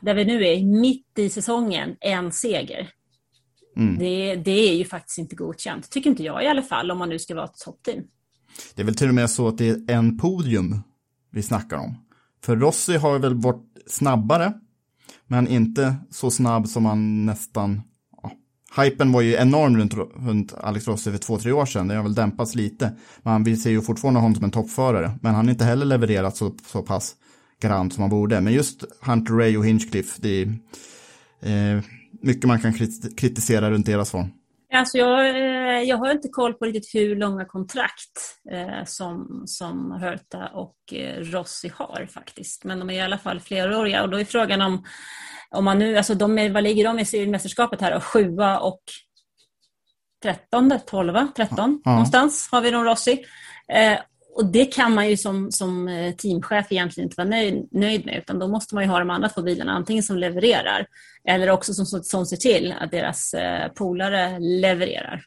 där 0.00 0.14
vi 0.14 0.24
nu 0.24 0.46
är, 0.46 0.80
mitt 0.80 1.18
i 1.18 1.30
säsongen, 1.30 1.96
en 2.00 2.32
seger. 2.32 2.90
Det, 3.74 4.36
det 4.36 4.70
är 4.70 4.74
ju 4.74 4.84
faktiskt 4.84 5.18
inte 5.18 5.36
godkänt, 5.36 5.90
tycker 5.90 6.10
inte 6.10 6.22
jag 6.22 6.44
i 6.44 6.46
alla 6.46 6.62
fall, 6.62 6.90
om 6.90 6.98
man 6.98 7.08
nu 7.08 7.18
ska 7.18 7.34
vara 7.34 7.44
ett 7.44 7.58
toppteam. 7.64 8.04
Det 8.74 8.82
är 8.82 8.86
väl 8.86 8.94
till 8.94 9.08
och 9.08 9.14
med 9.14 9.30
så 9.30 9.48
att 9.48 9.58
det 9.58 9.68
är 9.68 9.90
en 9.90 10.18
podium 10.18 10.82
vi 11.30 11.42
snackar 11.42 11.76
om. 11.76 11.96
För 12.44 12.56
Rossi 12.56 12.96
har 12.96 13.18
väl 13.18 13.34
varit 13.34 13.64
snabbare, 13.86 14.52
men 15.26 15.48
inte 15.48 15.94
så 16.10 16.30
snabb 16.30 16.68
som 16.68 16.82
man 16.82 17.26
nästan... 17.26 17.82
Ja. 18.22 18.32
Hypen 18.82 19.12
var 19.12 19.20
ju 19.20 19.34
enorm 19.34 19.76
runt, 19.76 19.94
runt 20.16 20.54
Alex 20.54 20.88
Rossi 20.88 21.10
för 21.10 21.18
två, 21.18 21.38
tre 21.38 21.52
år 21.52 21.66
sedan. 21.66 21.88
Det 21.88 21.94
har 21.94 22.02
väl 22.02 22.14
dämpats 22.14 22.54
lite. 22.54 22.96
Men 23.22 23.44
vi 23.44 23.56
ser 23.56 23.70
ju 23.70 23.80
fortfarande 23.80 24.20
honom 24.20 24.34
som 24.34 24.44
en 24.44 24.50
toppförare. 24.50 25.18
Men 25.22 25.34
han 25.34 25.44
har 25.44 25.52
inte 25.52 25.64
heller 25.64 25.86
levererat 25.86 26.36
så, 26.36 26.56
så 26.66 26.82
pass 26.82 27.16
garant 27.62 27.94
som 27.94 28.00
han 28.00 28.10
borde. 28.10 28.40
Men 28.40 28.52
just 28.52 28.84
Hunter 29.02 29.34
Ray 29.34 29.56
och 29.56 29.66
Hinchcliffe, 29.66 30.18
det 30.22 30.42
är 31.40 31.76
eh, 31.76 31.82
mycket 32.22 32.44
man 32.44 32.60
kan 32.60 32.72
krit- 32.72 33.16
kritisera 33.16 33.70
runt 33.70 33.86
deras 33.86 34.10
form. 34.10 34.26
Alltså 34.74 34.98
jag, 34.98 35.28
eh, 35.28 35.82
jag 35.82 35.96
har 35.96 36.10
inte 36.12 36.28
koll 36.28 36.54
på 36.54 36.64
riktigt 36.64 36.94
hur 36.94 37.16
långa 37.16 37.44
kontrakt 37.44 38.36
eh, 38.52 38.84
som, 38.86 39.42
som 39.46 39.92
Herta 40.00 40.46
och 40.46 40.76
eh, 40.92 41.20
Rossi 41.20 41.72
har 41.74 42.06
faktiskt. 42.10 42.64
Men 42.64 42.78
de 42.78 42.90
är 42.90 42.94
i 42.94 43.00
alla 43.00 43.18
fall 43.18 43.40
fleråriga 43.40 44.02
och 44.02 44.10
då 44.10 44.20
är 44.20 44.24
frågan 44.24 44.60
om, 44.62 44.84
om 45.50 45.64
man 45.64 45.78
nu, 45.78 45.96
alltså 45.96 46.14
de 46.14 46.38
är, 46.38 46.50
vad 46.50 46.62
ligger 46.62 46.84
de 46.84 46.98
i 46.98 47.04
seriemästerskapet 47.04 47.80
här 47.80 47.94
då? 47.94 48.00
Sjua 48.00 48.58
och 48.58 48.80
trettonde, 50.22 50.78
tolva, 50.78 51.28
tretton 51.36 51.82
Ja. 51.84 51.90
någonstans 51.90 52.48
har 52.52 52.60
vi 52.60 52.70
då 52.70 52.84
Rossi. 52.84 53.24
Och 54.34 54.46
det 54.46 54.64
kan 54.64 54.94
man 54.94 55.10
ju 55.10 55.16
som, 55.16 55.52
som 55.52 55.88
eh, 55.88 56.14
teamchef 56.14 56.66
egentligen 56.72 57.06
inte 57.06 57.14
vara 57.16 57.28
nöjd, 57.28 57.68
nöjd 57.70 58.06
med, 58.06 58.18
utan 58.18 58.38
då 58.38 58.48
måste 58.48 58.74
man 58.74 58.84
ju 58.84 58.90
ha 58.90 58.98
de 58.98 59.10
andra 59.10 59.28
två 59.28 59.42
bilarna, 59.42 59.72
antingen 59.72 60.02
som 60.02 60.16
levererar 60.16 60.86
eller 61.24 61.50
också 61.50 61.74
som, 61.74 61.86
som, 61.86 62.02
som 62.02 62.26
ser 62.26 62.36
till 62.36 62.74
att 62.80 62.90
deras 62.90 63.34
eh, 63.34 63.68
polare 63.68 64.38
levererar, 64.38 65.24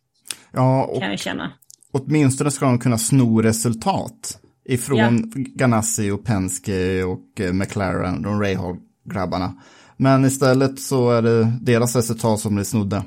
Ja, 0.51 0.83
och 0.83 1.01
kan 1.01 1.09
jag 1.09 1.19
känna. 1.19 1.51
åtminstone 1.91 2.51
ska 2.51 2.65
de 2.65 2.79
kunna 2.79 2.97
sno 2.97 3.41
resultat 3.41 4.39
ifrån 4.65 5.31
Ganassi 5.35 6.11
och 6.11 6.25
Penske 6.25 7.03
och 7.03 7.39
eh, 7.39 7.53
McLaren, 7.53 8.21
de 8.21 8.41
Rahal-grabbarna. 8.43 9.53
Men 9.97 10.25
istället 10.25 10.79
så 10.79 11.11
är 11.11 11.21
det 11.21 11.43
deras 11.61 11.95
resultat 11.95 12.39
som 12.39 12.55
blir 12.55 12.65
snodda. 12.65 13.05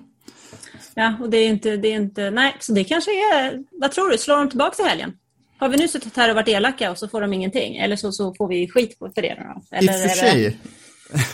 Ja, 0.94 1.16
och 1.20 1.30
det 1.30 1.36
är 1.36 1.48
inte, 1.48 1.76
det 1.76 1.88
är 1.88 1.96
inte, 1.96 2.30
nej, 2.30 2.56
så 2.60 2.72
det 2.72 2.84
kanske 2.84 3.10
är, 3.10 3.64
vad 3.80 3.92
tror 3.92 4.10
du, 4.10 4.18
slår 4.18 4.36
de 4.36 4.48
tillbaka 4.48 4.74
till 4.74 4.84
helgen? 4.84 5.12
Har 5.58 5.68
vi 5.68 5.76
nu 5.76 5.88
suttit 5.88 6.16
här 6.16 6.28
och 6.30 6.34
varit 6.36 6.48
elaka 6.48 6.90
och 6.90 6.98
så 6.98 7.08
får 7.08 7.20
de 7.20 7.32
ingenting? 7.32 7.76
Eller 7.76 7.96
så, 7.96 8.12
så 8.12 8.34
får 8.34 8.48
vi 8.48 8.68
skit 8.68 8.98
på 8.98 9.10
för 9.14 9.22
det 9.22 9.34
då? 9.38 9.76
Eller 9.76 9.92
I 9.92 9.96
och 9.96 10.00
för 10.00 10.26
är 10.26 10.34
det- 10.34 10.50
sig. 10.52 10.58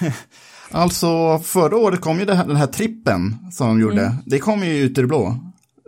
alltså 0.71 1.39
förra 1.39 1.77
året 1.77 2.01
kom 2.01 2.21
ju 2.21 2.31
här, 2.33 2.47
den 2.47 2.57
här 2.57 2.67
trippen 2.67 3.37
som 3.53 3.67
de 3.69 3.81
gjorde. 3.81 4.03
Mm. 4.03 4.15
Det 4.27 4.39
kom 4.39 4.63
ju 4.65 4.79
ut 4.79 4.99
i 4.99 5.01
det 5.01 5.07
blå. 5.07 5.37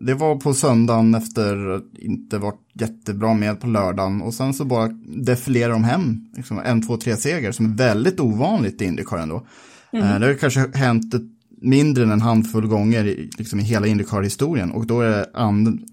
Det 0.01 0.15
var 0.15 0.37
på 0.37 0.55
söndagen 0.55 1.15
efter 1.15 1.69
att 1.77 1.83
inte 1.99 2.39
varit 2.39 2.61
jättebra 2.73 3.35
med 3.35 3.61
på 3.61 3.67
lördagen. 3.67 4.23
Och 4.23 4.35
sen 4.35 4.55
så 4.55 4.65
bara 4.65 4.89
defilerar 5.07 5.73
de 5.73 5.85
hem 5.85 6.27
liksom, 6.37 6.59
en, 6.59 6.87
två, 6.87 6.97
tre 6.97 7.17
seger 7.17 7.53
som 7.53 7.73
är 7.73 7.77
väldigt 7.77 8.21
ovanligt 8.21 8.83
i 8.83 8.85
Indycar 8.85 9.19
ändå. 9.19 9.47
Mm. 9.93 10.05
Eh, 10.07 10.21
Det 10.21 10.27
har 10.27 10.35
kanske 10.35 10.71
hänt 10.75 11.15
mindre 11.61 12.05
än 12.05 12.11
en 12.11 12.21
handfull 12.21 12.67
gånger 12.67 13.05
i, 13.07 13.31
liksom, 13.39 13.61
i 13.61 13.63
hela 13.63 13.87
Indycar-historien. 13.87 14.71
Och 14.71 14.87
då 14.87 15.01
är 15.01 15.11
det 15.11 15.31
and, 15.35 15.91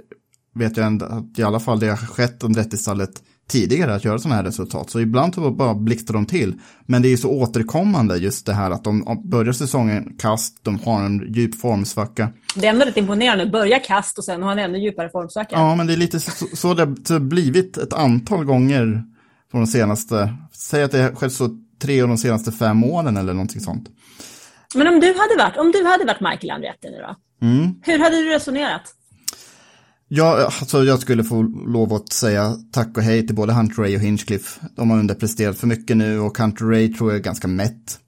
vet 0.56 0.78
jag 0.78 0.86
ändå 0.86 1.06
att 1.06 1.40
i 1.40 1.44
alla 1.44 1.60
fall 1.60 1.80
det 1.80 1.90
har 1.90 1.98
skett 1.98 2.44
om 2.44 2.54
rättistallet 2.54 3.12
tidigare 3.48 3.96
att 3.96 4.06
göra 4.06 4.20
sådana 4.20 4.36
här 4.36 4.44
resultat. 4.44 4.90
Så 4.90 5.00
ibland 5.00 5.36
så 5.36 5.52
bara 5.52 5.76
blixtrar 5.76 6.14
de 6.14 6.26
till. 6.26 6.54
Men 6.86 7.02
det 7.02 7.08
är 7.08 7.10
ju 7.10 7.18
så 7.18 7.30
återkommande 7.30 8.18
just 8.18 8.46
det 8.46 8.54
här 8.54 8.72
att 8.72 8.84
de 8.84 9.22
börjar 9.24 9.54
säsongen 9.54 10.18
kast, 10.20 10.64
de 10.64 10.80
har 10.80 11.04
en 11.04 11.34
djup 11.34 11.56
formsvacka. 11.56 12.30
Det 12.56 12.68
är 12.68 12.70
ändå 12.70 12.86
rätt 12.86 12.98
imponerande. 12.98 13.46
Börja 13.46 13.80
kast 13.80 14.18
och 14.18 14.26
sen 14.26 14.44
ha 14.44 14.52
en 14.52 14.60
ännu 14.60 14.78
djupare 14.78 15.10
formsvacka. 15.10 15.56
Ja, 15.56 15.76
men 15.76 15.88
det 15.88 15.94
är 15.94 15.98
lite 15.98 16.20
så, 16.20 16.46
så 16.54 16.74
det 16.74 16.84
har 16.84 17.20
blivit 17.20 17.78
ett 17.78 17.94
antal 17.94 18.46
gånger 18.46 19.04
på 19.52 19.58
de 19.58 19.68
senaste, 19.68 20.34
säg 20.54 20.84
att 20.84 20.92
det 20.92 21.02
har 21.02 21.16
skett 21.16 21.34
så 21.34 21.50
tre 21.82 22.02
av 22.02 22.08
de 22.08 22.18
senaste 22.18 22.52
fem 22.52 22.84
åren 22.84 23.18
eller 23.18 23.34
någonting 23.34 23.62
sånt. 23.62 23.90
Men 24.76 24.88
om 24.88 25.00
du 25.00 25.08
hade 25.08 25.36
varit, 25.38 25.58
om 25.58 25.72
du 25.72 25.86
hade 25.86 26.06
varit 26.06 26.22
Michael 26.22 26.52
Andretti 26.52 26.90
nu 26.90 26.98
då? 26.98 27.16
Mm. 27.48 27.76
Hur 27.82 28.00
hade 28.00 28.16
du 28.16 28.30
resonerat? 28.30 28.82
Ja, 30.14 30.46
alltså 30.60 30.84
jag 30.84 31.00
skulle 31.00 31.24
få 31.24 31.42
lov 31.68 31.94
att 31.94 32.14
säga 32.14 32.56
tack 32.72 32.98
och 32.98 33.04
hej 33.04 33.28
till 33.28 33.36
både 33.36 33.54
Hunter 33.54 33.82
Ray 33.82 33.96
och 33.96 34.02
Hinchcliffe. 34.02 34.62
De 34.76 34.90
har 34.90 35.00
underpresterat 35.00 35.58
för 35.58 35.68
mycket 35.68 35.98
nu 35.98 36.20
och 36.20 36.38
Hunter 36.38 36.66
Ray 36.66 36.94
tror 36.94 37.12
jag 37.12 37.20
är 37.20 37.24
ganska 37.24 37.48
mätt. 37.48 38.00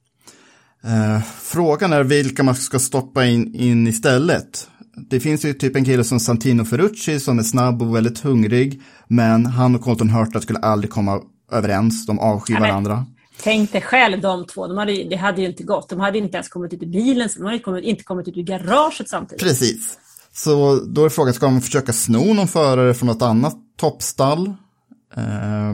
Eh, 0.83 1.21
frågan 1.41 1.93
är 1.93 2.03
vilka 2.03 2.43
man 2.43 2.55
ska 2.55 2.79
stoppa 2.79 3.25
in, 3.25 3.55
in 3.55 3.87
istället. 3.87 4.67
Det 5.09 5.19
finns 5.19 5.45
ju 5.45 5.53
typ 5.53 5.75
en 5.75 5.85
kille 5.85 6.03
som 6.03 6.19
Santino 6.19 6.65
Ferrucci 6.65 7.19
som 7.19 7.39
är 7.39 7.43
snabb 7.43 7.81
och 7.81 7.95
väldigt 7.95 8.19
hungrig. 8.19 8.81
Men 9.07 9.45
han 9.45 9.75
och 9.75 9.81
Colton 9.81 10.09
Hurta 10.09 10.41
skulle 10.41 10.59
aldrig 10.59 10.91
komma 10.91 11.21
överens. 11.51 12.05
De 12.05 12.19
avskyr 12.19 12.59
varandra. 12.59 13.05
Tänk 13.43 13.71
dig 13.71 13.81
själv 13.81 14.21
de 14.21 14.45
två, 14.45 14.67
de 14.67 14.77
hade, 14.77 15.03
det 15.03 15.15
hade 15.15 15.41
ju 15.41 15.47
inte 15.47 15.63
gått. 15.63 15.89
De 15.89 15.99
hade 15.99 16.17
inte 16.17 16.37
ens 16.37 16.49
kommit 16.49 16.73
ut 16.73 16.83
ur 16.83 16.87
bilen, 16.87 17.29
de 17.37 17.45
hade 17.45 17.59
kommit, 17.59 17.83
inte 17.83 18.03
kommit 18.03 18.27
ut 18.27 18.37
ur 18.37 18.43
garaget 18.43 19.09
samtidigt. 19.09 19.43
Precis. 19.43 19.97
Så 20.35 20.79
då 20.79 21.05
är 21.05 21.09
frågan, 21.09 21.33
ska 21.33 21.49
man 21.49 21.61
försöka 21.61 21.93
sno 21.93 22.33
någon 22.33 22.47
förare 22.47 22.93
från 22.93 23.07
något 23.07 23.21
annat 23.21 23.55
toppstall? 23.77 24.47
Eh, 25.15 25.73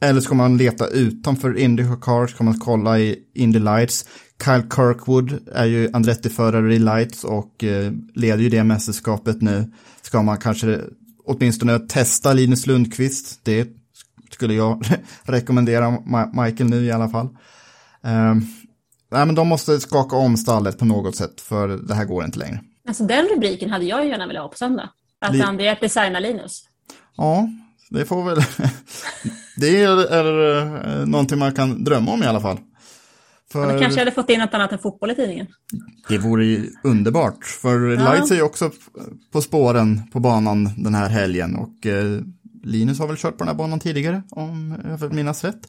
eller 0.00 0.20
ska 0.20 0.34
man 0.34 0.56
leta 0.56 0.86
utanför 0.86 1.58
Indycar? 1.58 2.26
Ska 2.26 2.44
man 2.44 2.58
kolla 2.58 2.98
i 2.98 3.18
Indy 3.34 3.58
Lights? 3.58 4.04
Kyle 4.44 4.62
Kirkwood 4.76 5.38
är 5.52 5.64
ju 5.64 5.90
Andretti-förare 5.92 6.74
i 6.74 6.78
Lights 6.78 7.24
och 7.24 7.64
eh, 7.64 7.92
leder 8.14 8.42
ju 8.42 8.48
det 8.48 8.64
mästerskapet 8.64 9.42
nu. 9.42 9.72
Ska 10.02 10.22
man 10.22 10.38
kanske 10.38 10.80
åtminstone 11.24 11.78
testa 11.78 12.32
Linus 12.32 12.66
Lundqvist? 12.66 13.40
Det 13.42 13.68
skulle 14.30 14.54
jag 14.54 14.84
rekommendera 15.22 15.90
Ma- 15.90 16.44
Michael 16.44 16.70
nu 16.70 16.84
i 16.84 16.92
alla 16.92 17.08
fall. 17.08 17.26
Eh, 18.04 18.34
nej, 19.12 19.26
men 19.26 19.34
de 19.34 19.48
måste 19.48 19.80
skaka 19.80 20.16
om 20.16 20.36
stallet 20.36 20.78
på 20.78 20.84
något 20.84 21.16
sätt 21.16 21.40
för 21.40 21.68
det 21.68 21.94
här 21.94 22.04
går 22.04 22.24
inte 22.24 22.38
längre. 22.38 22.60
Alltså 22.86 23.04
den 23.04 23.26
rubriken 23.34 23.70
hade 23.70 23.84
jag 23.84 24.04
ju 24.04 24.10
gärna 24.10 24.26
velat 24.26 24.42
ha 24.42 24.48
på 24.48 24.56
söndag. 24.56 24.90
Att 25.20 25.34
Li- 25.34 25.42
Andreas 25.42 25.80
designar 25.80 26.20
Linus. 26.20 26.62
Ja, 27.16 27.48
det 27.90 28.04
får 28.04 28.24
väl... 28.24 28.38
det 29.56 29.82
är, 29.82 30.12
är 30.12 31.00
eh, 31.00 31.06
någonting 31.06 31.38
man 31.38 31.52
kan 31.54 31.84
drömma 31.84 32.12
om 32.12 32.22
i 32.22 32.26
alla 32.26 32.40
fall. 32.40 32.58
För 33.52 33.66
Men 33.66 33.80
kanske 33.80 34.00
hade 34.00 34.10
fått 34.10 34.30
in 34.30 34.40
något 34.40 34.54
annat 34.54 34.72
än 34.72 34.78
fotboll 34.78 35.10
i 35.10 35.14
tidningen. 35.14 35.46
det 36.08 36.18
vore 36.18 36.44
ju 36.46 36.70
underbart. 36.84 37.44
För 37.44 37.88
Ja. 37.90 38.12
Lights 38.12 38.30
är 38.30 38.34
ju 38.34 38.42
också 38.42 38.70
på 39.32 39.42
spåren 39.42 40.02
på 40.12 40.20
banan 40.20 40.70
den 40.76 40.94
här 40.94 41.08
helgen. 41.08 41.56
Och 41.56 41.86
eh, 41.86 42.20
Linus 42.64 42.98
har 42.98 43.06
väl 43.06 43.16
kört 43.16 43.38
på 43.38 43.44
den 43.44 43.48
här 43.48 43.54
banan 43.54 43.80
tidigare, 43.80 44.22
om 44.30 44.80
jag 44.88 44.98
vill 44.98 45.10
minnas 45.16 45.44
rätt. 45.44 45.68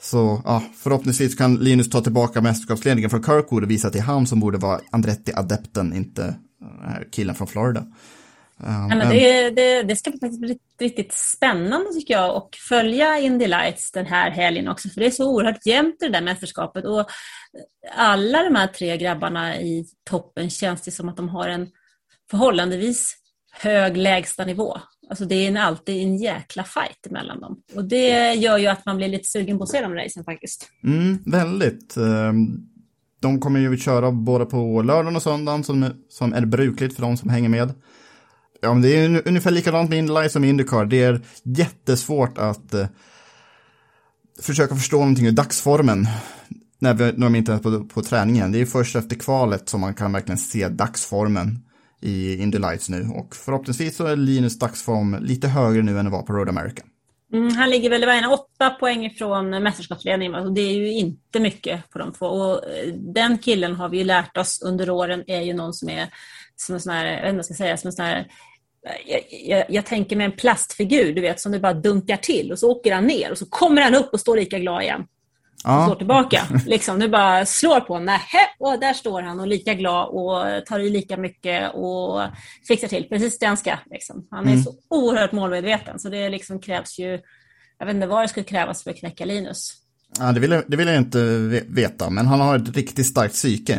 Så 0.00 0.42
ja, 0.44 0.62
förhoppningsvis 0.76 1.34
kan 1.34 1.56
Linus 1.56 1.90
ta 1.90 2.00
tillbaka 2.00 2.40
mästerskapsledningen 2.40 3.10
från 3.10 3.22
Kirkwood 3.22 3.62
och 3.62 3.70
visa 3.70 3.86
att 3.86 3.92
det 3.92 3.98
är 3.98 4.02
han 4.02 4.26
som 4.26 4.40
borde 4.40 4.58
vara 4.58 4.80
Andretti-adepten, 4.90 5.94
inte 5.96 6.22
den 6.58 6.90
här 6.90 7.08
killen 7.10 7.34
från 7.34 7.46
Florida. 7.46 7.86
Nej, 8.60 8.98
men 8.98 9.10
det, 9.10 9.50
det, 9.50 9.82
det 9.82 9.96
ska 9.96 10.10
faktiskt 10.10 10.40
bli 10.40 10.58
riktigt 10.80 11.12
spännande 11.12 11.92
tycker 11.92 12.14
jag 12.14 12.36
och 12.36 12.56
följa 12.68 13.18
Indy 13.18 13.46
Lights 13.46 13.92
den 13.92 14.06
här 14.06 14.30
helgen 14.30 14.68
också 14.68 14.88
för 14.88 15.00
det 15.00 15.06
är 15.06 15.10
så 15.10 15.30
oerhört 15.30 15.66
jämnt 15.66 16.02
i 16.02 16.06
det 16.06 16.12
där 16.12 16.20
mästerskapet 16.20 16.84
och 16.84 17.06
alla 17.96 18.42
de 18.42 18.54
här 18.54 18.66
tre 18.66 18.96
grabbarna 18.96 19.60
i 19.60 19.86
toppen 20.10 20.50
känns 20.50 20.82
det 20.82 20.90
som 20.90 21.08
att 21.08 21.16
de 21.16 21.28
har 21.28 21.48
en 21.48 21.68
förhållandevis 22.30 23.16
hög 23.50 23.96
lägsta 23.96 24.44
nivå. 24.44 24.78
Alltså 25.10 25.24
det 25.24 25.34
är 25.34 25.48
en, 25.48 25.56
alltid 25.56 26.02
en 26.02 26.16
jäkla 26.16 26.64
fight 26.64 27.10
mellan 27.10 27.40
dem 27.40 27.56
och 27.74 27.84
det 27.84 28.34
gör 28.34 28.58
ju 28.58 28.66
att 28.66 28.86
man 28.86 28.96
blir 28.96 29.08
lite 29.08 29.28
sugen 29.28 29.58
på 29.58 29.64
att 29.64 29.70
se 29.70 29.80
de 29.80 29.94
racen 29.94 30.24
faktiskt. 30.24 30.68
Mm, 30.84 31.18
väldigt. 31.26 31.96
Ehm, 31.96 32.66
De 33.20 33.40
kommer 33.40 33.60
ju 33.60 33.76
köra 33.76 34.12
både 34.12 34.46
på 34.46 34.82
lördagen 34.82 35.16
och 35.16 35.22
söndagen 35.22 35.64
som, 35.64 35.90
som 36.08 36.32
är 36.32 36.46
brukligt 36.46 36.94
för 36.94 37.02
de 37.02 37.16
som 37.16 37.30
hänger 37.30 37.48
med. 37.48 37.74
Ja, 38.60 38.72
men 38.72 38.82
det 38.82 38.96
är 38.96 39.28
ungefär 39.28 39.50
likadant 39.50 39.90
med 39.90 39.98
Indy 39.98 40.28
som 40.28 40.44
Indycar. 40.44 40.84
Det 40.84 41.02
är 41.02 41.20
jättesvårt 41.42 42.38
att 42.38 42.74
eh, 42.74 42.86
försöka 44.42 44.74
förstå 44.74 44.96
någonting 44.98 45.26
ur 45.26 45.32
dagsformen 45.32 46.06
när, 46.78 46.94
vi, 46.94 47.04
när 47.04 47.26
de 47.26 47.34
inte 47.34 47.52
är 47.52 47.58
på, 47.58 47.84
på 47.84 48.02
träningen. 48.02 48.52
Det 48.52 48.60
är 48.60 48.66
först 48.66 48.96
efter 48.96 49.16
kvalet 49.16 49.68
som 49.68 49.80
man 49.80 49.94
kan 49.94 50.12
verkligen 50.12 50.38
se 50.38 50.68
dagsformen 50.68 51.67
i 52.00 52.42
Indy 52.42 52.58
Lights 52.58 52.88
nu. 52.88 53.08
Och 53.14 53.36
förhoppningsvis 53.36 53.96
så 53.96 54.06
är 54.06 54.16
Linus 54.16 54.58
dagsform 54.58 55.16
lite 55.20 55.48
högre 55.48 55.82
nu 55.82 55.98
än 55.98 56.04
det 56.04 56.10
var 56.10 56.22
på 56.22 56.32
Road 56.32 56.48
America. 56.48 56.82
Mm, 57.32 57.54
han 57.54 57.70
ligger 57.70 57.90
väl 57.90 58.02
i 58.02 58.26
åtta 58.26 58.70
poäng 58.70 59.06
ifrån 59.06 59.50
mästerskapsledningen. 59.50 60.34
Och 60.34 60.52
det 60.52 60.60
är 60.60 60.72
ju 60.72 60.92
inte 60.92 61.40
mycket 61.40 61.90
på 61.90 61.98
de 61.98 62.12
två. 62.12 62.26
Och 62.26 62.64
eh, 62.64 62.94
den 62.94 63.38
killen 63.38 63.74
har 63.74 63.88
vi 63.88 63.98
ju 63.98 64.04
lärt 64.04 64.36
oss 64.36 64.62
under 64.62 64.90
åren 64.90 65.24
är 65.26 65.40
ju 65.40 65.52
någon 65.52 65.74
som 65.74 65.88
är 65.88 66.08
som 66.56 66.74
en 66.74 66.80
sån 66.80 66.92
här, 66.92 67.04
jag 67.06 67.22
vet 67.22 67.28
inte 67.28 67.32
vad 67.32 67.38
jag 67.38 67.44
ska 67.44 67.54
säga, 67.54 67.76
som 67.76 67.88
en 67.88 67.92
sån 67.92 68.04
här 68.04 68.28
jag, 69.06 69.20
jag, 69.30 69.64
jag 69.68 69.86
tänker 69.86 70.16
mig 70.16 70.24
en 70.24 70.32
plastfigur, 70.32 71.14
du 71.14 71.20
vet, 71.20 71.40
som 71.40 71.52
det 71.52 71.60
bara 71.60 71.74
dunkar 71.74 72.16
till 72.16 72.52
och 72.52 72.58
så 72.58 72.70
åker 72.70 72.94
han 72.94 73.06
ner 73.06 73.30
och 73.30 73.38
så 73.38 73.46
kommer 73.46 73.82
han 73.82 73.94
upp 73.94 74.12
och 74.12 74.20
står 74.20 74.36
lika 74.36 74.58
glad 74.58 74.82
igen. 74.82 75.06
Ja, 75.64 75.94
tillbaka. 75.94 76.42
Liksom, 76.66 76.98
du 76.98 77.08
bara 77.08 77.46
slår 77.46 77.80
på 77.80 77.92
honom. 77.94 78.18
Och 78.58 78.80
där 78.80 78.92
står 78.92 79.22
han 79.22 79.40
och 79.40 79.46
lika 79.46 79.74
glad 79.74 80.08
och 80.08 80.66
tar 80.66 80.78
i 80.80 80.90
lika 80.90 81.16
mycket 81.16 81.74
och 81.74 82.20
fixar 82.68 82.88
till 82.88 83.04
precis 83.08 83.38
det 83.38 83.46
han 83.46 83.56
ska. 83.56 83.74
Liksom. 83.90 84.26
Han 84.30 84.48
är 84.48 84.56
så 84.56 84.72
oerhört 84.90 85.32
målmedveten 85.32 85.98
så 85.98 86.08
det 86.08 86.28
liksom 86.28 86.60
krävs 86.60 86.98
ju, 86.98 87.20
jag 87.78 87.86
vet 87.86 87.94
inte 87.94 88.06
vad 88.06 88.24
det 88.24 88.28
skulle 88.28 88.44
krävas 88.44 88.82
för 88.84 88.90
att 88.90 88.96
knäcka 88.96 89.24
Linus. 89.24 89.72
ja 90.18 90.32
det, 90.32 90.40
vill 90.40 90.50
jag, 90.50 90.62
det 90.66 90.76
vill 90.76 90.88
jag 90.88 90.96
inte 90.96 91.18
ve- 91.24 91.62
veta, 91.68 92.10
men 92.10 92.26
han 92.26 92.40
har 92.40 92.56
ett 92.56 92.76
riktigt 92.76 93.06
starkt 93.06 93.34
psyke. 93.34 93.72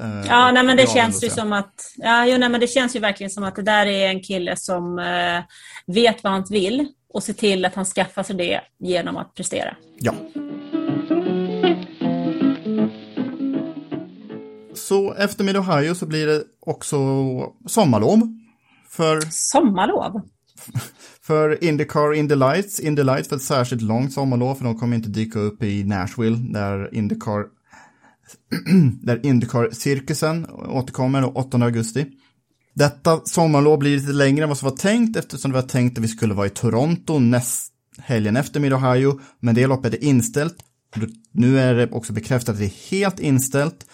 Eh, 0.00 0.26
Ja, 0.28 0.50
nej, 0.52 0.62
men 0.62 0.76
det 0.76 0.90
känns 0.90 1.24
ju 1.24 1.28
som 1.30 1.52
att, 1.52 1.74
ja, 1.96 2.26
jo, 2.26 2.38
nej, 2.38 2.48
men 2.48 2.60
det 2.60 2.66
känns 2.66 2.96
ju 2.96 3.00
verkligen 3.00 3.30
som 3.30 3.44
att 3.44 3.56
det 3.56 3.62
där 3.62 3.86
är 3.86 4.08
en 4.08 4.20
kille 4.20 4.56
som 4.56 4.98
eh, 4.98 5.40
vet 5.86 6.22
vad 6.24 6.32
han 6.32 6.44
vill 6.50 6.88
och 7.14 7.22
ser 7.22 7.32
till 7.32 7.64
att 7.64 7.74
han 7.74 7.84
skaffar 7.84 8.22
sig 8.22 8.36
det 8.36 8.60
genom 8.78 9.16
att 9.16 9.34
prestera. 9.34 9.76
Ja. 9.98 10.12
Så 14.74 15.14
efter 15.14 15.44
Mid 15.44 15.56
Ohio 15.56 15.94
så 15.94 16.06
blir 16.06 16.26
det 16.26 16.42
också 16.60 16.96
sommarlov. 17.66 18.38
För, 18.88 19.20
Sommarlov. 19.30 20.20
för 21.22 21.64
Indycar 21.64 22.14
Indy 22.14 22.34
Lights. 22.34 22.80
Indy 22.80 23.02
Lights 23.02 23.28
för 23.28 23.36
ett 23.36 23.42
särskilt 23.42 23.82
långt 23.82 24.12
sommarlov 24.12 24.54
för 24.54 24.64
de 24.64 24.78
kommer 24.78 24.96
inte 24.96 25.08
dyka 25.08 25.38
upp 25.38 25.62
i 25.62 25.84
Nashville 25.84 26.36
där 26.36 26.94
Indycar 26.94 27.44
där 29.02 29.26
Indycar-cirkusen 29.26 30.46
återkommer 30.50 31.20
den 31.20 31.30
8 31.30 31.58
augusti. 31.58 32.06
Detta 32.74 33.20
sommarlov 33.24 33.78
blir 33.78 33.96
lite 33.96 34.12
längre 34.12 34.42
än 34.42 34.48
vad 34.48 34.58
som 34.58 34.68
var 34.68 34.76
tänkt 34.76 35.16
eftersom 35.16 35.50
det 35.50 35.54
var 35.54 35.68
tänkt 35.68 35.98
att 35.98 36.04
vi 36.04 36.08
skulle 36.08 36.34
vara 36.34 36.46
i 36.46 36.50
Toronto 36.50 37.18
näst 37.18 37.72
helgen 37.98 38.36
efter 38.36 38.60
Mid 38.60 38.72
Ohio, 38.72 39.20
men 39.40 39.54
det 39.54 39.66
loppet 39.66 39.94
är 39.94 40.04
inställt. 40.04 40.56
Nu 41.32 41.58
är 41.58 41.74
det 41.74 41.90
också 41.90 42.12
bekräftat 42.12 42.48
att 42.48 42.58
det 42.58 42.64
är 42.64 42.90
helt 42.90 43.20
inställt. 43.20 43.86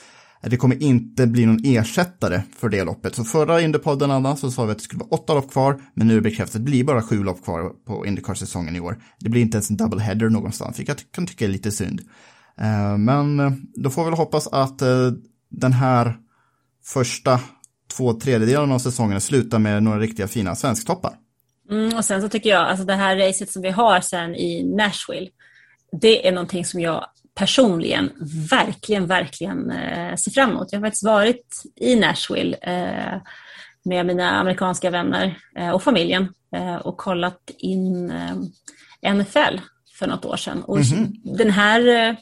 Det 0.42 0.56
kommer 0.56 0.82
inte 0.82 1.26
bli 1.26 1.46
någon 1.46 1.60
ersättare 1.64 2.42
för 2.58 2.68
det 2.68 2.84
loppet. 2.84 3.14
Så 3.14 3.24
förra 3.24 3.60
Indypodden 3.60 4.10
Anna, 4.10 4.36
så 4.36 4.50
sa 4.50 4.64
vi 4.64 4.72
att 4.72 4.78
det 4.78 4.84
skulle 4.84 5.00
vara 5.00 5.10
åtta 5.10 5.34
lopp 5.34 5.52
kvar, 5.52 5.82
men 5.94 6.06
nu 6.06 6.12
är 6.12 6.16
det 6.16 6.22
bekräftat 6.22 6.56
att 6.56 6.64
det 6.64 6.70
blir 6.70 6.84
bara 6.84 7.02
sju 7.02 7.24
lopp 7.24 7.44
kvar 7.44 7.72
på 7.86 8.06
Indycar-säsongen 8.06 8.76
i 8.76 8.80
år. 8.80 9.02
Det 9.20 9.28
blir 9.28 9.42
inte 9.42 9.56
ens 9.56 9.70
en 9.70 9.76
double 9.76 10.02
header 10.02 10.28
någonstans, 10.28 10.78
vilket 10.78 11.00
jag 11.00 11.12
kan 11.12 11.26
tycka 11.26 11.44
är 11.44 11.48
lite 11.48 11.70
synd. 11.70 12.00
Eh, 12.60 12.98
men 12.98 13.40
eh, 13.40 13.52
då 13.74 13.90
får 13.90 14.04
vi 14.04 14.10
väl 14.10 14.18
hoppas 14.18 14.46
att 14.46 14.82
eh, 14.82 15.10
den 15.50 15.72
här 15.72 16.16
första 16.84 17.40
två 17.96 18.12
tredjedelarna 18.12 18.74
av 18.74 18.78
säsongen 18.78 19.20
slutar 19.20 19.58
med 19.58 19.82
några 19.82 19.98
riktiga 19.98 20.28
fina 20.28 20.56
svensktoppar. 20.56 21.12
Mm, 21.70 21.96
och 21.96 22.04
sen 22.04 22.22
så 22.22 22.28
tycker 22.28 22.50
jag, 22.50 22.68
alltså 22.68 22.84
det 22.84 22.94
här 22.94 23.16
racet 23.16 23.50
som 23.50 23.62
vi 23.62 23.70
har 23.70 24.00
sen 24.00 24.34
i 24.34 24.76
Nashville, 24.76 25.28
det 26.00 26.28
är 26.28 26.32
någonting 26.32 26.64
som 26.64 26.80
jag 26.80 27.04
personligen 27.38 28.12
verkligen, 28.50 29.06
verkligen 29.06 29.70
eh, 29.70 30.16
ser 30.16 30.30
fram 30.30 30.50
emot. 30.50 30.68
Jag 30.72 30.78
har 30.78 30.86
faktiskt 30.86 31.04
varit 31.04 31.62
i 31.76 31.96
Nashville 31.96 32.56
eh, 32.62 33.20
med 33.84 34.06
mina 34.06 34.30
amerikanska 34.30 34.90
vänner 34.90 35.38
eh, 35.56 35.70
och 35.70 35.82
familjen 35.82 36.28
eh, 36.56 36.76
och 36.76 36.96
kollat 36.96 37.50
in 37.58 38.10
eh, 38.10 39.14
NFL 39.14 39.60
för 39.98 40.06
något 40.06 40.24
år 40.24 40.36
sedan. 40.36 40.62
Och 40.62 40.78
den 41.24 41.50
här 41.50 42.08
eh, 42.08 42.16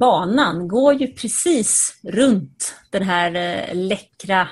banan 0.00 0.68
går 0.68 0.94
ju 0.94 1.06
precis 1.06 2.00
runt 2.04 2.74
den 2.90 3.02
här 3.02 3.30
läckra 3.74 4.48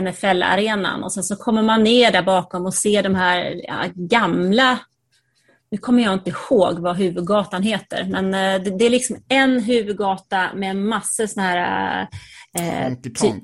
NFL-arenan 0.00 1.04
och 1.04 1.12
sen 1.12 1.24
så 1.24 1.36
kommer 1.36 1.62
man 1.62 1.84
ner 1.84 2.12
där 2.12 2.22
bakom 2.22 2.66
och 2.66 2.74
ser 2.74 3.02
de 3.02 3.14
här 3.14 3.60
ja, 3.68 3.84
gamla, 3.94 4.78
nu 5.72 5.78
kommer 5.78 6.02
jag 6.02 6.12
inte 6.12 6.30
ihåg 6.30 6.78
vad 6.78 6.96
huvudgatan 6.96 7.62
heter, 7.62 8.04
men 8.04 8.34
eh, 8.34 8.62
det, 8.62 8.78
det 8.78 8.86
är 8.86 8.90
liksom 8.90 9.16
en 9.28 9.60
huvudgata 9.60 10.54
med 10.54 10.76
massor 10.76 11.26
sådana 11.26 11.48
här 11.48 12.08
eh, 12.58 12.94
typ. 12.94 13.42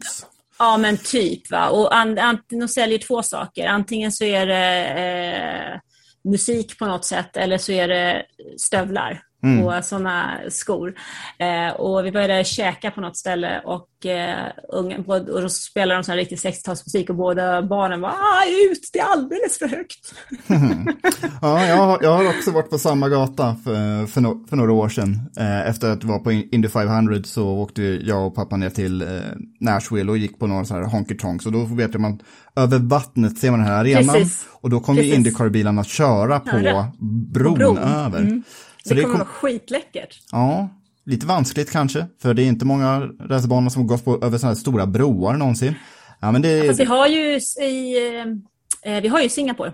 Ja, 0.58 0.76
men 0.76 0.96
typ. 0.96 1.50
Va? 1.50 1.68
Och 1.68 1.96
an, 1.96 2.18
an, 2.18 2.38
de 2.48 2.68
säljer 2.68 2.98
två 2.98 3.22
saker. 3.22 3.66
Antingen 3.66 4.12
så 4.12 4.24
är 4.24 4.46
det 4.46 4.84
eh, 4.84 5.80
musik 6.30 6.78
på 6.78 6.86
något 6.86 7.04
sätt 7.04 7.36
eller 7.36 7.58
så 7.58 7.72
är 7.72 7.88
det 7.88 8.26
stövlar. 8.58 9.22
På 9.40 9.80
sådana 9.82 10.38
skor. 10.48 10.94
Eh, 11.38 11.74
och 11.74 12.06
vi 12.06 12.12
började 12.12 12.44
käka 12.44 12.90
på 12.90 13.00
något 13.00 13.16
ställe 13.16 13.62
och, 13.64 14.06
eh, 14.06 14.46
unga, 14.68 14.98
och 15.06 15.42
då 15.42 15.48
spelade 15.48 15.98
de 16.00 16.04
sån 16.04 16.12
här 16.12 16.18
riktig 16.18 16.36
60-talsmusik 16.36 17.08
och 17.08 17.16
båda 17.16 17.62
barnen 17.62 18.00
var 18.00 18.10
ah, 18.10 18.44
ut, 18.70 18.90
det 18.92 18.98
är 18.98 19.04
alldeles 19.04 19.58
för 19.58 19.68
högt. 19.68 20.14
Ja, 21.42 21.66
jag 21.66 21.76
har, 21.76 21.98
jag 22.02 22.16
har 22.16 22.28
också 22.28 22.50
varit 22.50 22.70
på 22.70 22.78
samma 22.78 23.08
gata 23.08 23.56
för, 23.64 24.06
för, 24.06 24.20
no, 24.20 24.46
för 24.48 24.56
några 24.56 24.72
år 24.72 24.88
sedan. 24.88 25.30
Eh, 25.38 25.68
efter 25.68 25.90
att 25.90 26.04
vara 26.04 26.18
på 26.18 26.32
Indy 26.32 26.68
500 26.68 27.22
så 27.24 27.48
åkte 27.48 27.82
jag 27.82 28.26
och 28.26 28.34
pappa 28.34 28.56
ner 28.56 28.70
till 28.70 29.02
eh, 29.02 29.08
Nashville 29.60 30.10
och 30.10 30.18
gick 30.18 30.38
på 30.38 30.46
några 30.46 30.64
så 30.64 30.74
här 30.74 30.82
honky 30.82 31.16
tonks. 31.16 31.46
Och 31.46 31.52
då 31.52 31.64
vet 31.64 31.92
jag 31.92 32.00
man, 32.00 32.18
över 32.56 32.78
vattnet 32.78 33.38
ser 33.38 33.50
man 33.50 33.60
den 33.60 33.68
här 33.68 33.80
arenan. 33.80 34.14
Precis. 34.14 34.46
Och 34.60 34.70
då 34.70 34.80
kommer 34.80 35.02
ju. 35.02 35.14
Indycar-bilarna 35.14 35.84
köra 35.84 36.40
på 36.40 36.86
bron, 37.32 37.54
bron. 37.54 37.78
över. 37.78 38.20
Mm. 38.20 38.42
Så 38.88 38.94
det 38.94 39.00
det 39.00 39.04
kommer 39.04 39.18
kom, 39.18 39.26
vara 39.26 39.28
skitläckert. 39.52 40.18
ja, 40.32 40.68
lite 41.06 41.26
vanskligt 41.26 41.70
kanske. 41.70 42.06
För 42.22 42.34
det 42.34 42.42
är 42.42 42.46
inte 42.46 42.64
många 42.64 43.00
racerbanor 43.20 43.70
som 43.70 43.86
gått 43.86 44.04
på 44.04 44.14
över 44.22 44.38
sådana 44.38 44.54
här 44.54 44.60
stora 44.60 44.86
broar 44.86 45.34
någonsin. 45.36 45.74
Ja, 46.20 46.32
men 46.32 46.42
det, 46.42 46.66
Fast 46.66 46.80
vi 46.80 46.84
har 46.84 47.06
ju 47.06 47.40
i, 47.64 47.96
eh, 48.84 48.94
eh, 48.94 49.02
vi 49.02 49.08
har 49.08 49.20
ju 49.20 49.28
Singapore. 49.28 49.72